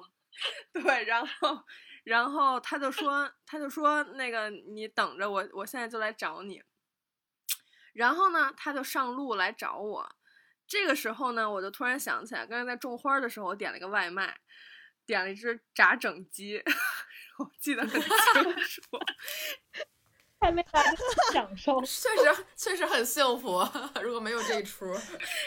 [0.72, 1.64] 对，然后。
[2.08, 6.62] 然后他就说，他就说那个你等着我，我现在就来找你。
[7.92, 10.16] 然后呢，他就上路来找我。
[10.66, 14.38] 这个时候呢，我就突然想起来，刚才在种花的时候，我点了一个外卖，
[15.04, 16.62] 点了一只炸整鸡，
[17.36, 18.10] 我记得很清
[18.56, 18.82] 楚。
[20.40, 20.82] 还没来
[21.30, 23.62] 享受，确实确实很幸福。
[24.00, 24.86] 如果没有这一出，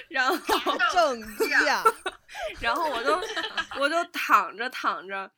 [0.09, 0.37] 然后
[0.93, 1.83] 整鸡啊，
[2.59, 3.19] 然后我就
[3.79, 5.31] 我就躺着躺着。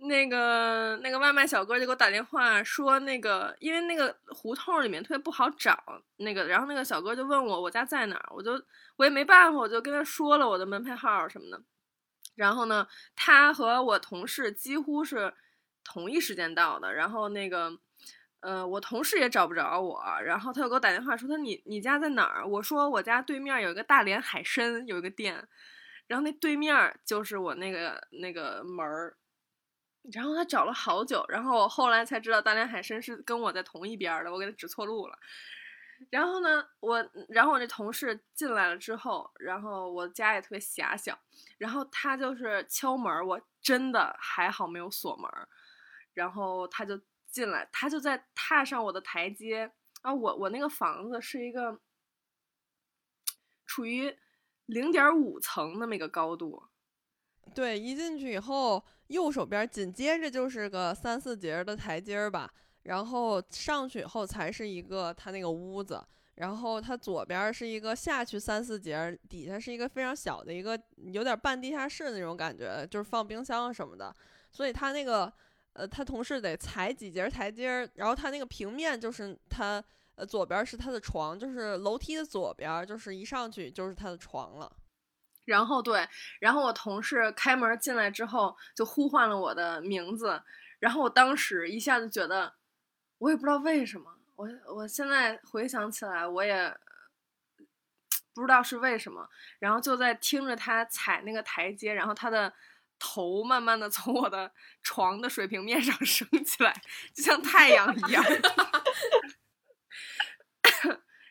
[0.00, 5.76] 那个那个外卖小哥就给我打电话说，那个因为那个胡同里面特别不好找，
[6.18, 8.52] 那个然后那个小哥就问我我家在哪儿，我就
[8.96, 11.60] 我也没办法，我就跟他说了我的门牌号什么的。
[12.36, 12.86] 然后呢，
[13.16, 15.34] 他和我同事几乎是
[15.82, 16.94] 同一时间到的。
[16.94, 17.76] 然后那个
[18.38, 22.46] 呃，我同事也找不着我，然后他就给我打电话说他你你家在哪儿？
[22.46, 25.48] 我说我家对面有一个大连海参有一个店，
[26.06, 29.16] 然后那对面就是我那个那个门儿。
[30.12, 35.18] 然后他找了好久，然后我后来才知道大连海参是跟我在同一边的，我给他指错路了。
[36.10, 41.18] 然后呢，我然后我那同事进来了之后，然后我家也特别狭小，
[41.58, 45.28] 然后他就是敲门，我真的还好没有锁门，
[46.14, 47.00] 然后他就
[47.30, 51.80] 进来，他就在踏上我的台阶啊，我我那个房子是一个
[53.66, 54.16] 处于
[54.66, 56.68] 零点五层那么一个高度，
[57.54, 58.82] 对，一进去以后。
[59.08, 62.46] 右手边紧接着就是个三四节的台阶吧，
[62.82, 65.98] 然后上去以后才是一个他那个屋子，
[66.34, 74.14] 然后他左边是一个下去三四节，底下是一个非常小的一个，有点半地下室那种感觉，就是放冰箱什么的。
[74.52, 75.32] 所以他那个，
[75.72, 79.82] 呃，他同事得踩几节台阶，然后他那个平面就是他，
[80.16, 84.70] 呃，左边是他的床，就是楼梯的左边，就是一上去就是他的床了。
[85.48, 86.06] 然后对，
[86.38, 90.42] 然后我同事开门进来之后就呼唤了我的名字，
[90.78, 92.52] 然后我当时一下子觉得，
[93.16, 96.76] 我也不知道为什么，我我现在回想起来，我也
[98.34, 99.26] 不知道是为什么，
[99.58, 102.52] 然后就在听着他踩那个台阶，然后他的
[102.98, 106.74] 头慢慢的从我的床的水平面上升起来，
[107.14, 108.22] 就像太阳一样。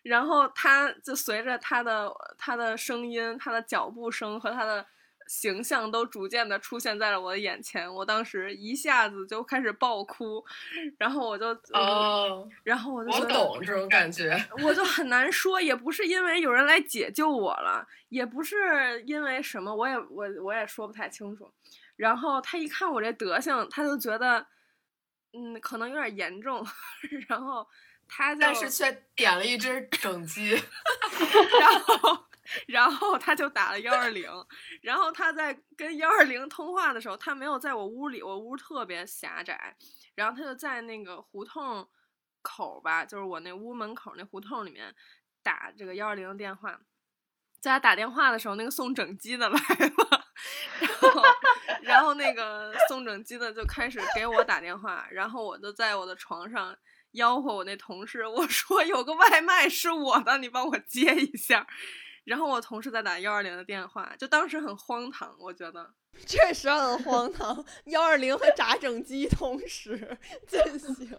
[0.08, 4.86] 然后他就随着他的他的声音、他的脚步声和他的
[5.28, 10.44] 形象都逐渐的出现在了我的眼前，我当时一下子就开始爆哭，
[10.98, 14.42] 然后我就哦，然后我就我懂这种感觉。
[14.64, 21.52] 我就很难说，也不是因为有人来解救我了，也不是因为什么，我也我我也说不太清楚。
[21.98, 24.48] 然后他一看我这德行，他就觉得，
[25.34, 26.66] 嗯，可能有点严重，
[27.28, 27.68] 然后
[28.08, 30.52] 他就但是却点了一只整鸡，
[31.60, 32.26] 然后，
[32.68, 34.30] 然后他就打了幺二零，
[34.82, 39.76] 然后他在跟幺二零通话的时候，他没有在我屋里，我屋特别狭窄，
[40.16, 41.88] 然后他就在那个胡同
[42.42, 44.96] 口吧，就是我那屋门口那胡同里面
[45.44, 46.80] 打这个幺二零的电话。
[47.60, 50.26] 在他打电话的时候，那个送整鸡的来了，
[50.80, 51.24] 然后，
[51.82, 56.78] 然后那个送整鸡的就开始给我打电话，然后我就在我的床上
[57.14, 61.66] 吆喝我那同事，我说有个外卖是我的，你帮我接一下。
[62.26, 65.94] 然后我同事在打幺二零的电话，就当时很荒唐，我觉得。
[66.26, 71.16] 确实很荒唐，幺二零和炸整机同时进行。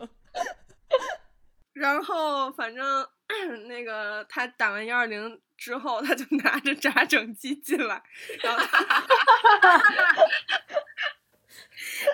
[1.73, 3.09] 然后反正
[3.69, 8.03] 那个他打完幺二零之后，他就拿着炸整机进来，
[8.43, 9.05] 然后他，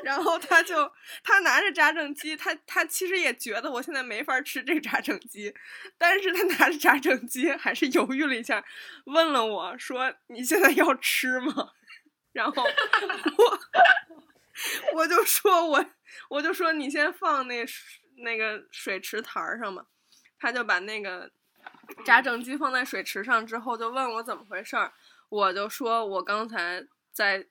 [0.02, 0.90] 然后他就
[1.22, 5.54] 他拿着炸整鸡，他他其实也觉得我现在没法吃这个炸整鸡，
[5.96, 8.64] 但是他拿着炸整鸡还是犹豫了一下，
[9.06, 11.70] 问了我说：“你现在要吃吗？”
[12.32, 13.60] 然后我
[14.94, 15.84] 我就说我
[16.28, 17.64] 我就说你先放那
[18.16, 19.86] 那个水池台上吧，
[20.38, 21.30] 他就把那个
[22.04, 24.92] 炸整鸡放在水池上之后，就问我怎么回事儿，
[25.28, 27.46] 我就说我刚才在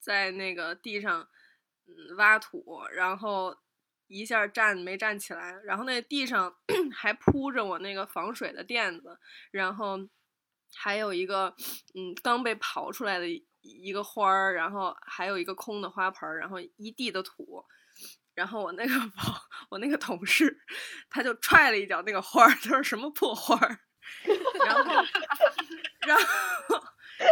[0.00, 1.28] 在那个地上
[1.86, 3.56] 嗯挖土，然后
[4.06, 6.54] 一下站没站起来，然后那地上
[6.94, 9.18] 还铺着我那个防水的垫子，
[9.50, 9.98] 然后
[10.74, 11.54] 还有一个
[11.94, 13.26] 嗯刚被刨出来的
[13.62, 17.64] 一个花儿，然后还有一个空的花盆，然后一地的土。
[18.34, 19.34] 然后我那个 朋，
[19.70, 20.60] 我那个同事，
[21.08, 23.80] 他就踹了一脚那个花儿，他说什么破花儿，
[24.66, 24.92] 然后，
[26.06, 26.84] 然后，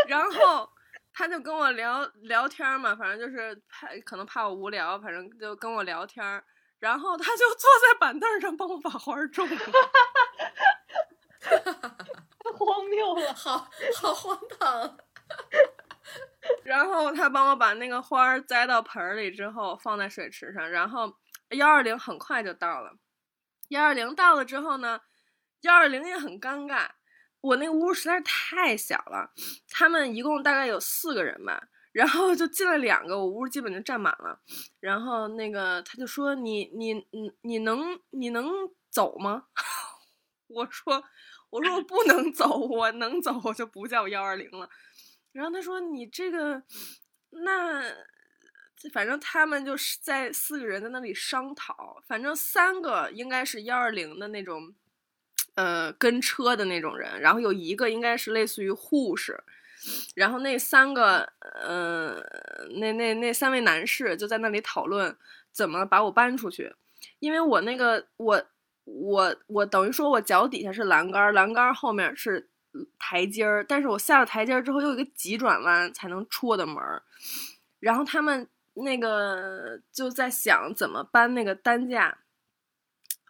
[0.09, 0.73] 然后
[1.15, 6.45] 他就跟我聊聊天儿嘛，反正就是怕可能怕我无聊，反正就跟我聊天儿，
[6.81, 9.57] 然后他就坐在板凳上帮我把花儿种了。
[12.59, 13.33] 荒谬了。
[13.33, 14.99] 好好荒唐。
[16.65, 21.17] 然后他帮我把那个花儿栽到盆儿里之后，放在水池上，然后
[21.51, 22.93] 幺二零很快就到了。
[23.69, 25.01] 幺二零到了之后呢，
[25.62, 26.89] 幺二零也很尴尬，
[27.45, 29.30] 我那屋实在是太小了，
[29.68, 34.40] 他们一共大概有四个人吧，然后就进了两个，我屋基本就占满了。
[34.80, 38.51] 然后那个他就说：“你你你你能你能
[38.88, 39.45] 走吗？”
[40.49, 41.05] 我说
[41.51, 44.70] ：“我说我不能走，我能走我就不叫幺二零了。”
[45.32, 46.62] 然后他说：“你这个，
[47.28, 47.82] 那
[48.90, 54.74] 反正他们就是在四个人在那里商讨，反正三个应该是幺二零的那种，
[55.55, 59.43] 呃，跟车的那种人，然后有一个应该是类似于护士，
[60.15, 62.21] 然后那三个，呃，
[62.81, 65.17] 那那那三位男士就在那里讨论
[65.53, 66.75] 怎么把我搬出去，
[67.19, 68.43] 因为我那个我
[68.85, 72.49] 我我等于说我脚底下是栏杆，栏杆后面是。”
[72.99, 77.01] 台阶儿，但是我下了台阶儿之后，又一个急转弯才能出我的门儿。
[77.79, 82.19] 然后他们那个就在想怎么搬那个担架。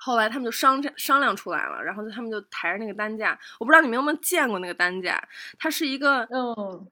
[0.04, 3.38] 后来他们就商商量出来了，然后他们就抬着那个担架。
[3.58, 5.26] 我不知道你们有没有见过那个担架，
[5.58, 6.86] 它是一个嗯，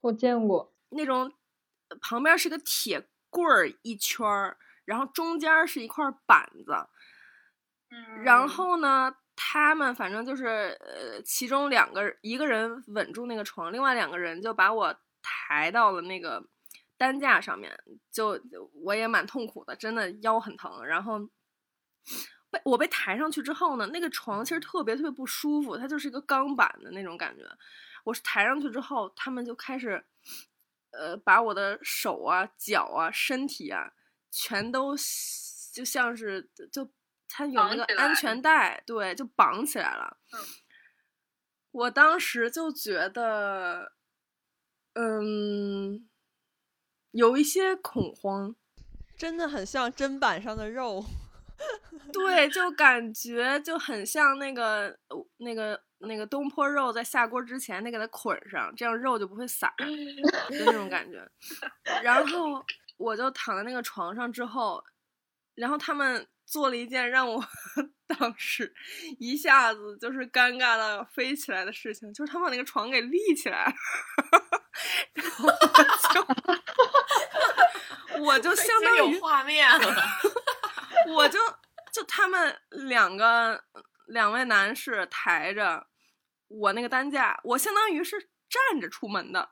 [0.00, 1.30] 我见过那种
[2.00, 6.72] 旁边是个铁棍儿一圈儿，然后中间是一块板子，
[7.90, 9.14] 嗯然后呢。
[9.38, 10.46] 他们反正就是，
[10.80, 16.42] 呃，其中两个一个人稳住那个床，另外两个人就把我抬到了那个
[16.96, 17.78] 担架上面，
[18.10, 18.40] 就
[18.82, 20.82] 我也蛮痛苦的，真的腰很疼。
[20.86, 21.20] 然后
[22.56, 27.44] 被我被抬上去之后呢，那个床其实特别特别不舒服，它就是一个钢板的那种感觉。
[28.04, 30.04] 我是抬上去之后，他们就开始，
[30.92, 33.92] 呃，把我的手啊、脚啊、身体啊，
[34.30, 34.94] 全都
[35.72, 36.90] 就像是就
[37.28, 40.16] 它有那个安全带，对，就绑起来了。
[41.72, 43.92] 我当时就觉得，
[44.94, 46.08] 嗯，
[47.10, 48.54] 有一些恐慌，
[49.18, 51.04] 真的很像砧板上的肉。
[52.12, 54.96] 对，就感觉就很像那个
[55.38, 61.26] 那个那个东坡肉在下锅之前，得给它捆上，这样肉就不会散，就那种感觉。
[62.02, 62.64] 然后
[62.96, 64.82] 我就躺在那个床上之后，
[65.54, 67.42] 然后他们做了一件让我
[68.06, 68.72] 当时
[69.18, 73.74] 一下子就是尴尬到飞起来的事情，就是他们把那个床给立起来，
[75.14, 75.48] 然后
[76.14, 76.26] 就
[78.22, 79.94] 我就相当于有画面了。
[81.14, 81.38] 我就
[81.92, 83.62] 就他们两个
[84.06, 85.86] 两位男士抬着
[86.48, 89.50] 我那个担架，我相当于是站着出门的，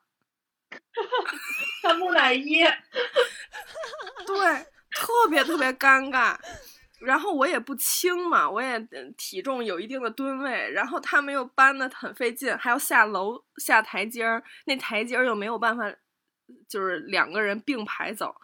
[1.83, 2.65] 像木乃伊，
[4.27, 6.37] 对，特别特别尴尬。
[7.01, 8.81] 然后我也不轻嘛，我也
[9.17, 15.85] 体重有一定的吨位，然后他们又搬的很费劲，还要下楼下台阶儿，那台阶儿又没有办法，
[16.69, 18.35] 就是两个人并排走，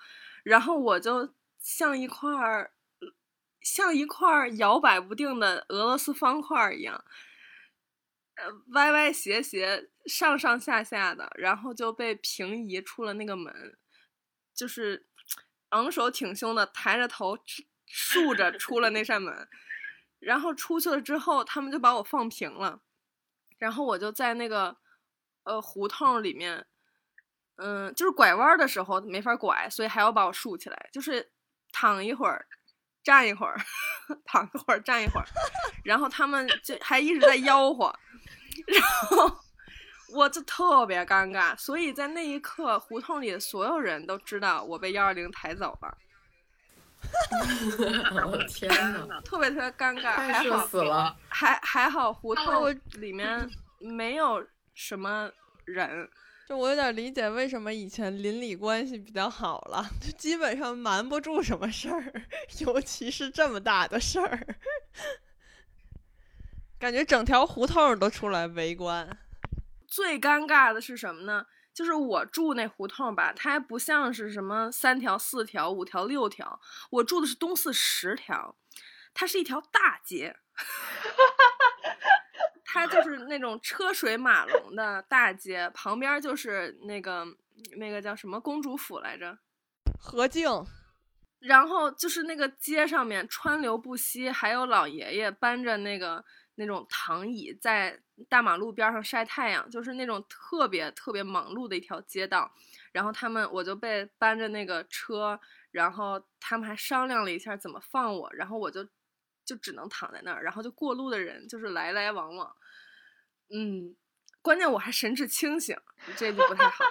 [0.43, 2.73] 然后我就像一块儿。
[3.61, 7.05] 像一块摇摆不定的俄罗斯方块一样，
[8.37, 13.77] 呃，歪歪斜斜、上上下下的，然后就被平移出了那个门，
[14.55, 15.07] 就是
[15.71, 17.39] 昂首挺胸的抬着头
[17.87, 19.49] 竖着出了那扇门，
[20.19, 22.81] 然后出去了之后，他们就把我放平了，
[23.59, 24.79] 然后我就在那个
[25.43, 26.67] 呃胡同里面，
[27.57, 31.31] 嗯，就是拐弯的时候没法拐，所以还要把我竖起来，就是
[31.71, 32.47] 躺一会儿。
[33.11, 33.61] 站一会儿，
[34.25, 35.27] 躺一会儿，站一会儿，
[35.83, 37.93] 然后他们就还一直在吆喝，
[38.69, 39.37] 然后
[40.11, 45.99] 我就特别尴尬，所以在那一刻，胡同里的所有人都知道我被幺二零抬走了。
[48.29, 48.71] 我天
[49.09, 53.51] 呐，特别特别尴尬，还好死了，还还好胡同里面
[53.81, 55.29] 没有什么
[55.65, 56.09] 人。
[56.51, 62.25] 就我有点理解为什么以前邻里关系比较好了，就基本上瞒不住什么事儿，
[62.59, 64.57] 尤其是这么大的事儿，
[66.77, 69.17] 感觉整条胡同都出来围观。
[69.87, 71.47] 最尴尬的是什么呢？
[71.73, 78.57] 就是我住那胡同吧，它还不像是什么三条、四条、五条、六条，我住的是东四十条，
[79.15, 80.35] 它是一条大街。
[80.53, 82.30] 哈哈哈哈哈
[82.73, 87.27] 它就是那种车水马龙的大街，旁边就是那个
[87.77, 89.37] 那个叫什么公主府来着，
[89.99, 90.49] 何静。
[91.41, 102.49] 然后就是那个街上面川流不息，还有老爷爷搬着那个那种躺椅在大马路边上晒太阳，就是那种特别特别忙碌的一条街道。
[102.93, 105.41] 然后他们我就被搬着那个车，
[105.73, 108.87] 然后他们还商量了一下怎么放我，然后我就。
[109.51, 112.55] 就只能躺在那儿，然后就过路的人就是来来往往，
[113.53, 113.97] 嗯，
[114.41, 115.77] 关键我还神志清醒，
[116.17, 116.85] 这就不太好。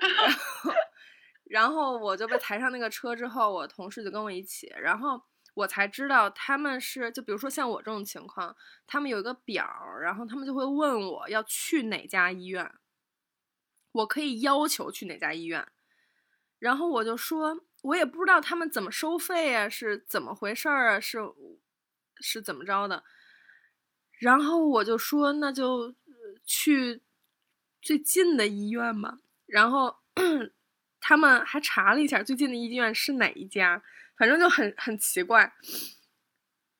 [0.00, 0.72] 然后，
[1.46, 5.22] 然后我就被抬上那个车之后，我同事就跟我一起，然后
[5.54, 8.56] 我才知道他们是，就比如说像我这种情况，
[8.88, 9.64] 他们有一个表，
[10.02, 12.74] 然后他们就会问我要去哪家医院，
[13.92, 15.64] 我可以要求去哪家医院，
[16.58, 21.20] 然后我就说，我也不知道他们怎么收费啊，是怎么回事儿啊，是。
[22.20, 23.04] 是怎么着的？
[24.18, 25.94] 然后我就说，那就
[26.44, 27.02] 去
[27.80, 29.18] 最近的医院吧。
[29.46, 29.96] 然后
[31.00, 33.82] 他们还查了一下最近的医院是哪一家，
[34.16, 35.52] 反正就很很奇怪。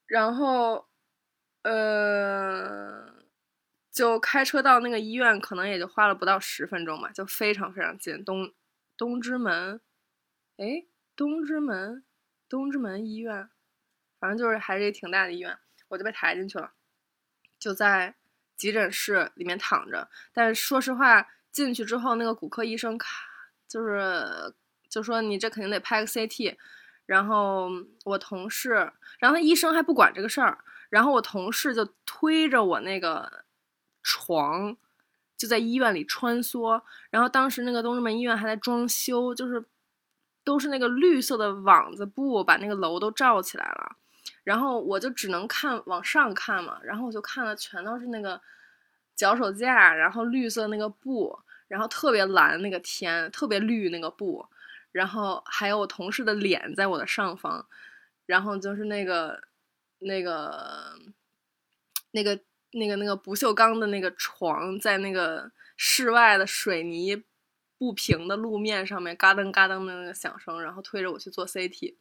[0.06, 0.88] 然后，
[1.62, 3.24] 呃，
[3.90, 8.24] 就开车到那个医院，可能也就花了不到十分钟吧，就非常非常近。
[8.24, 8.52] 东
[8.96, 9.80] 东直门，
[10.58, 10.86] 哎，
[11.16, 12.04] 东直门，
[12.48, 13.48] 东直门医院。
[14.20, 15.58] 反正就是还是挺大的医院，
[15.88, 16.70] 我就被抬进去了，
[17.58, 18.14] 就在
[18.56, 20.08] 急诊室里面躺着。
[20.32, 23.24] 但是说实话，进去之后，那个骨科医生卡
[23.66, 24.54] 就是
[24.88, 26.56] 就说你这肯定得拍个 CT。
[27.06, 27.68] 然后
[28.04, 33.44] 我同事，然后医生还不管这个事儿，然后我同事就推着我那个
[34.00, 34.76] 床，
[35.36, 36.80] 就在医院里穿梭。
[37.10, 39.64] 然后当时那个东直门医院还在装修，就是
[40.44, 43.96] 都是那个绿色的网子布把那个楼都罩起来了。
[44.50, 48.40] 然后我就只能看往上看嘛，然后我就看了全都是那个
[49.14, 51.38] 脚手架，然后绿色那个布，
[51.68, 54.44] 然后特别蓝那个天，特别绿那个布，
[54.90, 57.64] 然后还有我同事的脸在我的上方，
[58.26, 59.40] 然后就是那个
[60.00, 60.98] 那个
[62.10, 62.40] 那个
[62.72, 67.22] 那个那个不锈钢的那个床在那个室外的水泥
[67.78, 71.94] 不平的路面上面嘎噔嘎噔的那个响声，然后推着我去做 CT。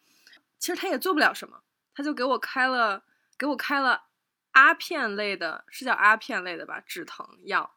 [0.57, 1.61] 其实他也做不了什么，
[1.99, 3.03] 他就给我开了
[3.37, 4.03] 给我开了
[4.51, 7.75] 阿片类的，是叫阿片类的吧，止疼药。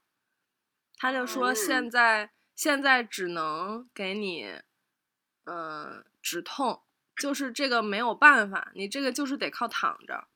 [0.96, 4.60] 他就说现在、现在只能给你，
[5.46, 6.82] 嗯、止痛，
[7.16, 10.28] 就是这个没有办法，你这个就是得靠躺着。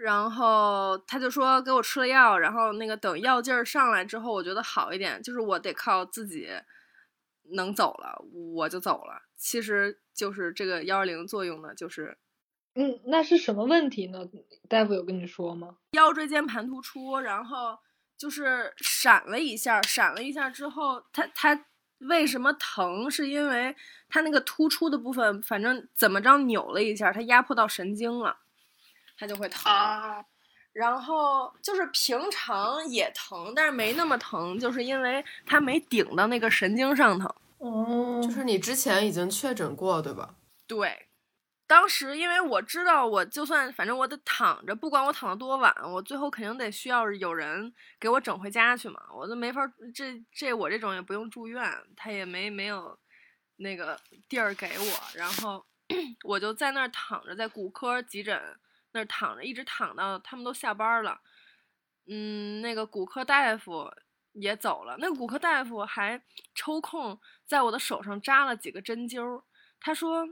[0.00, 6.48] 然后他就说给我吃了药，然后那个等药劲儿上来之后，我觉得好一点，就是我得靠自己
[7.52, 8.24] 能走了，
[8.54, 9.24] 我就走了。
[9.40, 12.18] 其实就是这个幺二零作用呢，就是
[12.74, 14.28] 嗯，那是什么问题呢？
[14.68, 15.76] 大夫有跟你说吗？
[15.92, 17.78] 腰椎间盘突出，然后
[18.18, 21.64] 就是闪了一下，闪了一下之后，它它
[22.00, 23.10] 为什么疼？
[23.10, 23.74] 是因为
[24.10, 28.36] 它那个突出的部分，反正怎么着扭了一下，它压迫到神经了，
[29.16, 29.72] 它就会疼。
[29.72, 30.22] 啊，
[30.74, 37.34] 然后就是平常也疼，但是没那么疼，就是因为它没顶到那个神经上头。
[37.60, 40.34] 哦就是你之前已经确诊过，对吧？
[40.66, 41.08] 对，
[41.66, 49.00] 当时因为我知道，我就算反正我得躺着，不管我躺到多晚，我最后肯定得需要有人给我整回家去嘛。
[49.14, 49.62] 我都没法，
[49.94, 51.62] 这这我这种也不用住院，
[51.96, 52.98] 他也没没有
[53.56, 53.98] 那个
[54.28, 55.66] 地儿给我，然后
[56.24, 58.40] 我就在那儿躺着，在骨科急诊
[58.92, 61.20] 那儿躺着，一直躺到他们都下班了。
[62.08, 63.90] 嗯，那个骨科大夫
[64.32, 66.22] 也走了，那个骨科大夫还
[66.54, 67.18] 抽空
[67.50, 69.42] 在我的手上扎了几个针灸。
[69.80, 70.24] 他说：“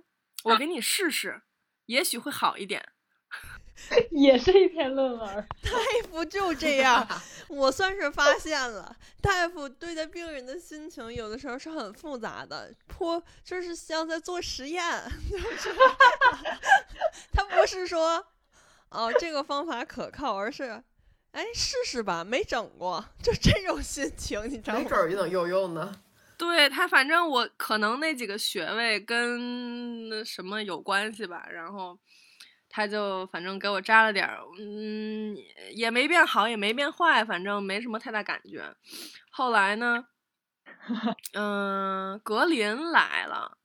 [0.44, 1.42] 我给你试试，
[1.86, 2.90] 也许会好一点。
[4.12, 5.48] 也是一篇论文。
[5.62, 7.04] 大夫就这样，
[7.48, 14.84] 我算是发现了，大夫对待病人的心情有的时候是很复杂的，颇就是像在做实验，
[15.30, 15.38] 就
[15.72, 15.76] 是
[17.32, 18.24] 他不是说
[18.90, 20.84] 哦这个方法可靠，而是
[21.32, 24.98] 哎试试吧，没整过，就这种心情，你知道吗没准？
[25.00, 26.00] 儿就能有用呢。
[26.38, 31.98] 对他，反正我可能那几个穴位跟那什么有关系吧，然后
[32.68, 35.36] 他就反正给我扎了点儿，嗯，
[35.74, 38.72] 也没变好，也没变坏，反正没什么太大感觉。
[39.30, 40.06] 后来呢，
[41.34, 43.58] 嗯、格林来了。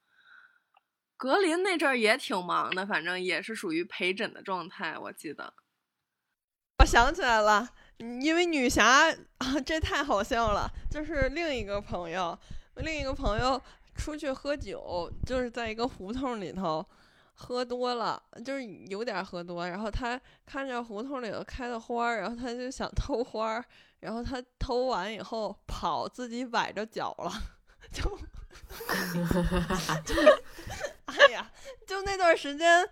[1.15, 5.53] 格林那阵儿也挺忙的，反正也是属于陪诊的状态，我记得。
[6.79, 7.69] 我想起来了，
[7.99, 8.85] 嗯因为女侠
[9.37, 10.69] 啊， 这太好笑了。
[10.91, 12.37] 就是另一个朋友，
[12.75, 13.61] 另一个朋友
[13.95, 16.85] 出去喝酒，就是在一个胡同里头
[17.35, 23.65] 喝多了，就是有点儿喝多，然后他看着胡同里头开的花儿，然后他就想偷花儿，
[23.99, 27.31] 然后他偷完以后跑，自己崴着脚了，
[27.91, 28.03] 就
[30.03, 30.15] 就
[31.05, 31.51] 哎呀，
[31.85, 32.87] 就那段时间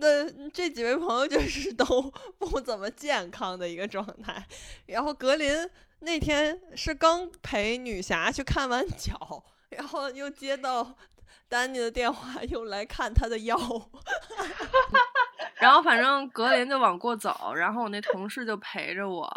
[0.00, 1.84] 的这几位朋友就是都
[2.38, 4.46] 不怎么健康的一个状态。
[4.86, 5.68] 然后格林
[6.00, 10.96] 那天是刚陪女侠去看完脚，然后又接到
[11.48, 13.58] 丹尼的电话，又来看他的腰。
[15.56, 19.28] 然后反正格林就往过走，然后我那同事就陪着我，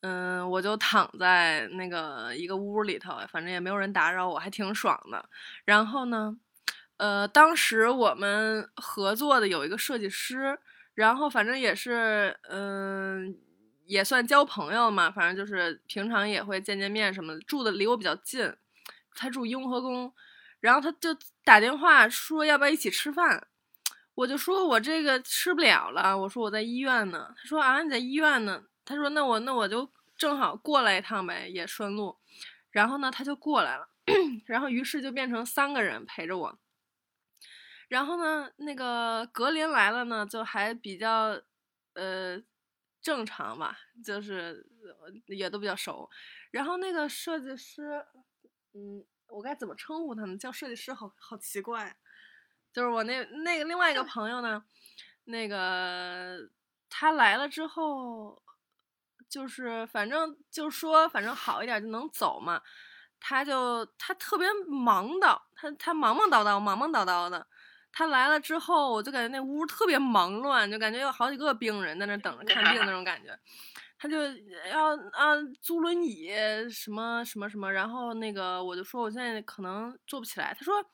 [0.00, 5.24] 嗯，我就躺在那个一个屋里头，反正也没有人打扰我，还挺爽的。
[5.64, 6.36] 然后呢，
[6.96, 10.58] 呃，当时我们合作的有一个设计师，
[10.94, 13.36] 然后反正也是，嗯、
[13.86, 18.54] 也算交朋友嘛，反正就是平常也会见见面什么，住的离我比较近，
[19.14, 20.12] 他住雍和宫，
[20.60, 23.46] 然后他就打电话说要不要一起吃饭。
[24.14, 27.34] 我就说我这个吃不了了，我说我在医院呢。
[27.36, 32.16] 他说啊你在医院呢，他说那我那我就正好过来一趟呗，也顺路。
[32.70, 33.88] 然后呢他就过来了，
[34.46, 36.58] 然后于是就变成三个人陪着我。
[37.88, 41.40] 然后呢那个格林来了呢，就还比较
[41.94, 42.40] 呃
[43.04, 46.08] 正常吧，就是呃也都比较熟。
[46.50, 48.02] 然后那个设计师，
[48.72, 50.36] 嗯，我该怎么称呼他呢？
[50.38, 51.94] 叫设计师好好奇怪。
[52.72, 54.64] 就是我那那个另外一个朋友呢，
[55.24, 56.48] 那个
[56.88, 58.42] 他来了之后，
[59.28, 62.62] 就是反正就说反正好一点就能走嘛，
[63.20, 67.46] 他就他特别忙叨，他他忙忙叨叨忙忙叨叨的。
[67.94, 73.38] 他来了之后，我就感觉那屋特别忙乱，就感觉有好几个病人在那等着看病那种感觉。
[73.96, 74.18] 他就
[74.70, 76.28] 要啊租轮椅
[76.68, 80.84] 什么什么什么，然后那个我就说我现在可能坐不起来，他说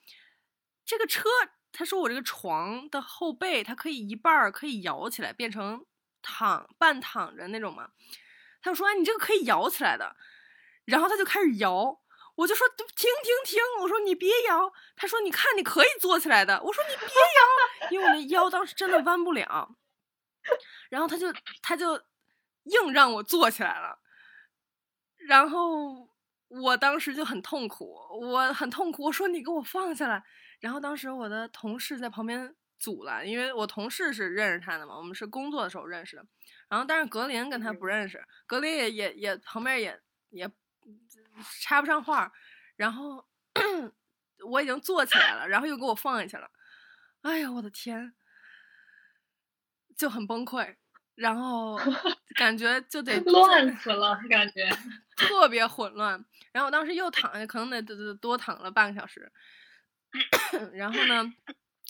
[0.85, 1.29] 这个车，
[1.73, 5.85] 他说我这个床的后背它可以一半儿可以摇起来变成
[6.23, 7.91] 躺半躺着那种嘛，
[8.63, 10.15] 他就说哎你这个可以摇起来的，
[10.85, 12.01] 然后他就开始摇，
[12.41, 14.73] 我就说停停停，我说你别摇。
[14.97, 16.59] 他说你看你可以坐起来的。
[16.63, 19.77] 我说你别摇，因为我那腰当时真的弯不了。
[20.89, 21.27] 然后他就
[21.61, 22.03] 他就
[22.63, 23.99] 硬让我坐起来了，
[25.19, 26.09] 然后
[26.49, 29.05] 我当时就很痛苦，我很痛苦。
[29.05, 30.25] 我说你给我放下来。
[30.61, 36.25] 然后当时我的同事在旁边阻拦，因为我同事是认识他的嘛，我们是工作的时候认识的。
[36.71, 40.51] 然后但是格林跟他不认识，格林也也也旁边也也
[41.61, 42.33] 插不上话。
[42.77, 43.27] 然后
[44.47, 46.51] 我已经坐起来了，然后又给我放下去了。
[47.23, 48.15] 哎呀，我的天！
[49.97, 50.77] 就很崩溃，
[51.15, 51.79] 然后
[52.37, 54.67] 感觉就得 乱死了，感觉
[55.15, 56.25] 特别混乱。
[56.53, 59.31] 然后我当时又躺下，可能得得多躺了半个小时。
[60.73, 61.31] 然后呢，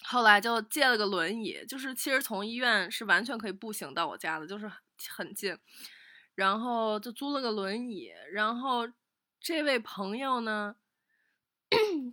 [0.02, 4.68] 后来就借了个轮椅，就是其实从医院是完全可以步行到我家的，就是
[5.08, 5.56] 很近。
[6.34, 8.88] 然后就租了个轮椅，然后
[9.40, 10.76] 这位朋友呢，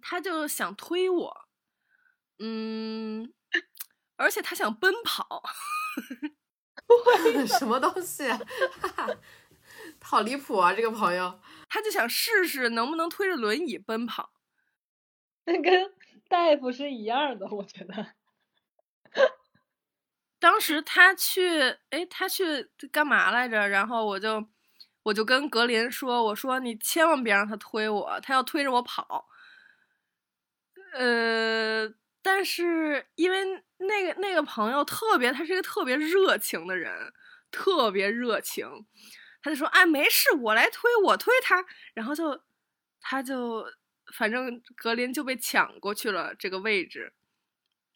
[0.02, 1.48] 他就想推我，
[2.40, 3.34] 嗯，
[4.16, 5.44] 而且他想奔跑。
[7.60, 8.24] 什么东西？
[10.02, 10.74] 好离谱啊！
[10.74, 14.32] 这个朋友，他就想试试能不能推着轮椅奔跑。
[15.44, 15.94] 那跟
[16.30, 18.14] 大夫是一样的，我觉得。
[20.40, 21.60] 当时他去，
[21.90, 23.68] 哎，他去干嘛来着？
[23.68, 24.48] 然后我就，
[25.08, 29.28] 我就跟格林说：“我说你千万别让他推我，他要推着我跑。”
[30.94, 31.88] 呃，
[32.22, 33.64] 但是因为。
[33.80, 37.14] 那个那个朋友特别，他是一个特别热情的人，
[37.52, 38.68] 特别热情。
[39.40, 42.42] 他就说：“哎，没事，我来推，我推他。”然后就，
[43.00, 43.64] 他就
[44.16, 47.14] 反正格林就被抢过去了这个位置，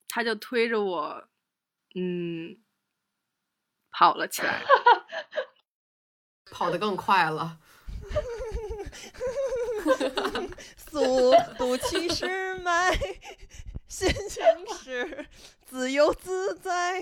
[0.07, 1.27] 他就推着我，
[1.95, 2.61] 嗯，
[3.89, 4.61] 跑了起来，
[6.51, 7.57] 跑得更快了。
[10.91, 12.91] 速度七十迈，
[13.87, 14.43] 心情
[14.83, 15.25] 是。
[15.65, 17.01] 自由自在，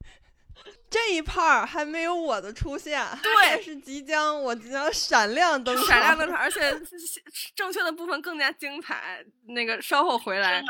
[0.90, 6.78] 这一 part 还没有我的出现，对，是即将我即将闪亮登场，闪亮登场，而且
[7.56, 9.24] 正确的部分更加精彩。
[9.48, 10.62] 那个稍后回来，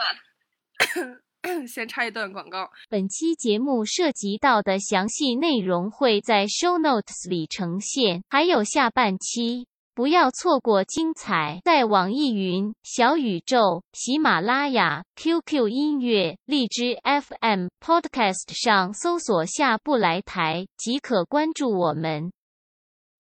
[1.66, 2.68] 先插一段广告。
[2.88, 9.66] 本期节目涉及到的详细内容会在 show notes 里呈现，还有下半期。
[9.92, 11.60] 不要错过精彩！
[11.64, 22.32] 在网易云、小宇宙、喜马拉雅、QQ 音乐、荔枝 FM、Podcast 上搜索“下不来台”即可关注我们。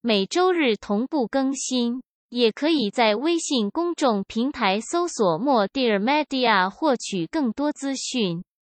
[0.00, 2.00] 每周日同步更新，
[2.30, 8.44] 也可以在微信公众平台搜索“莫 Dear Media” 获取更多资讯。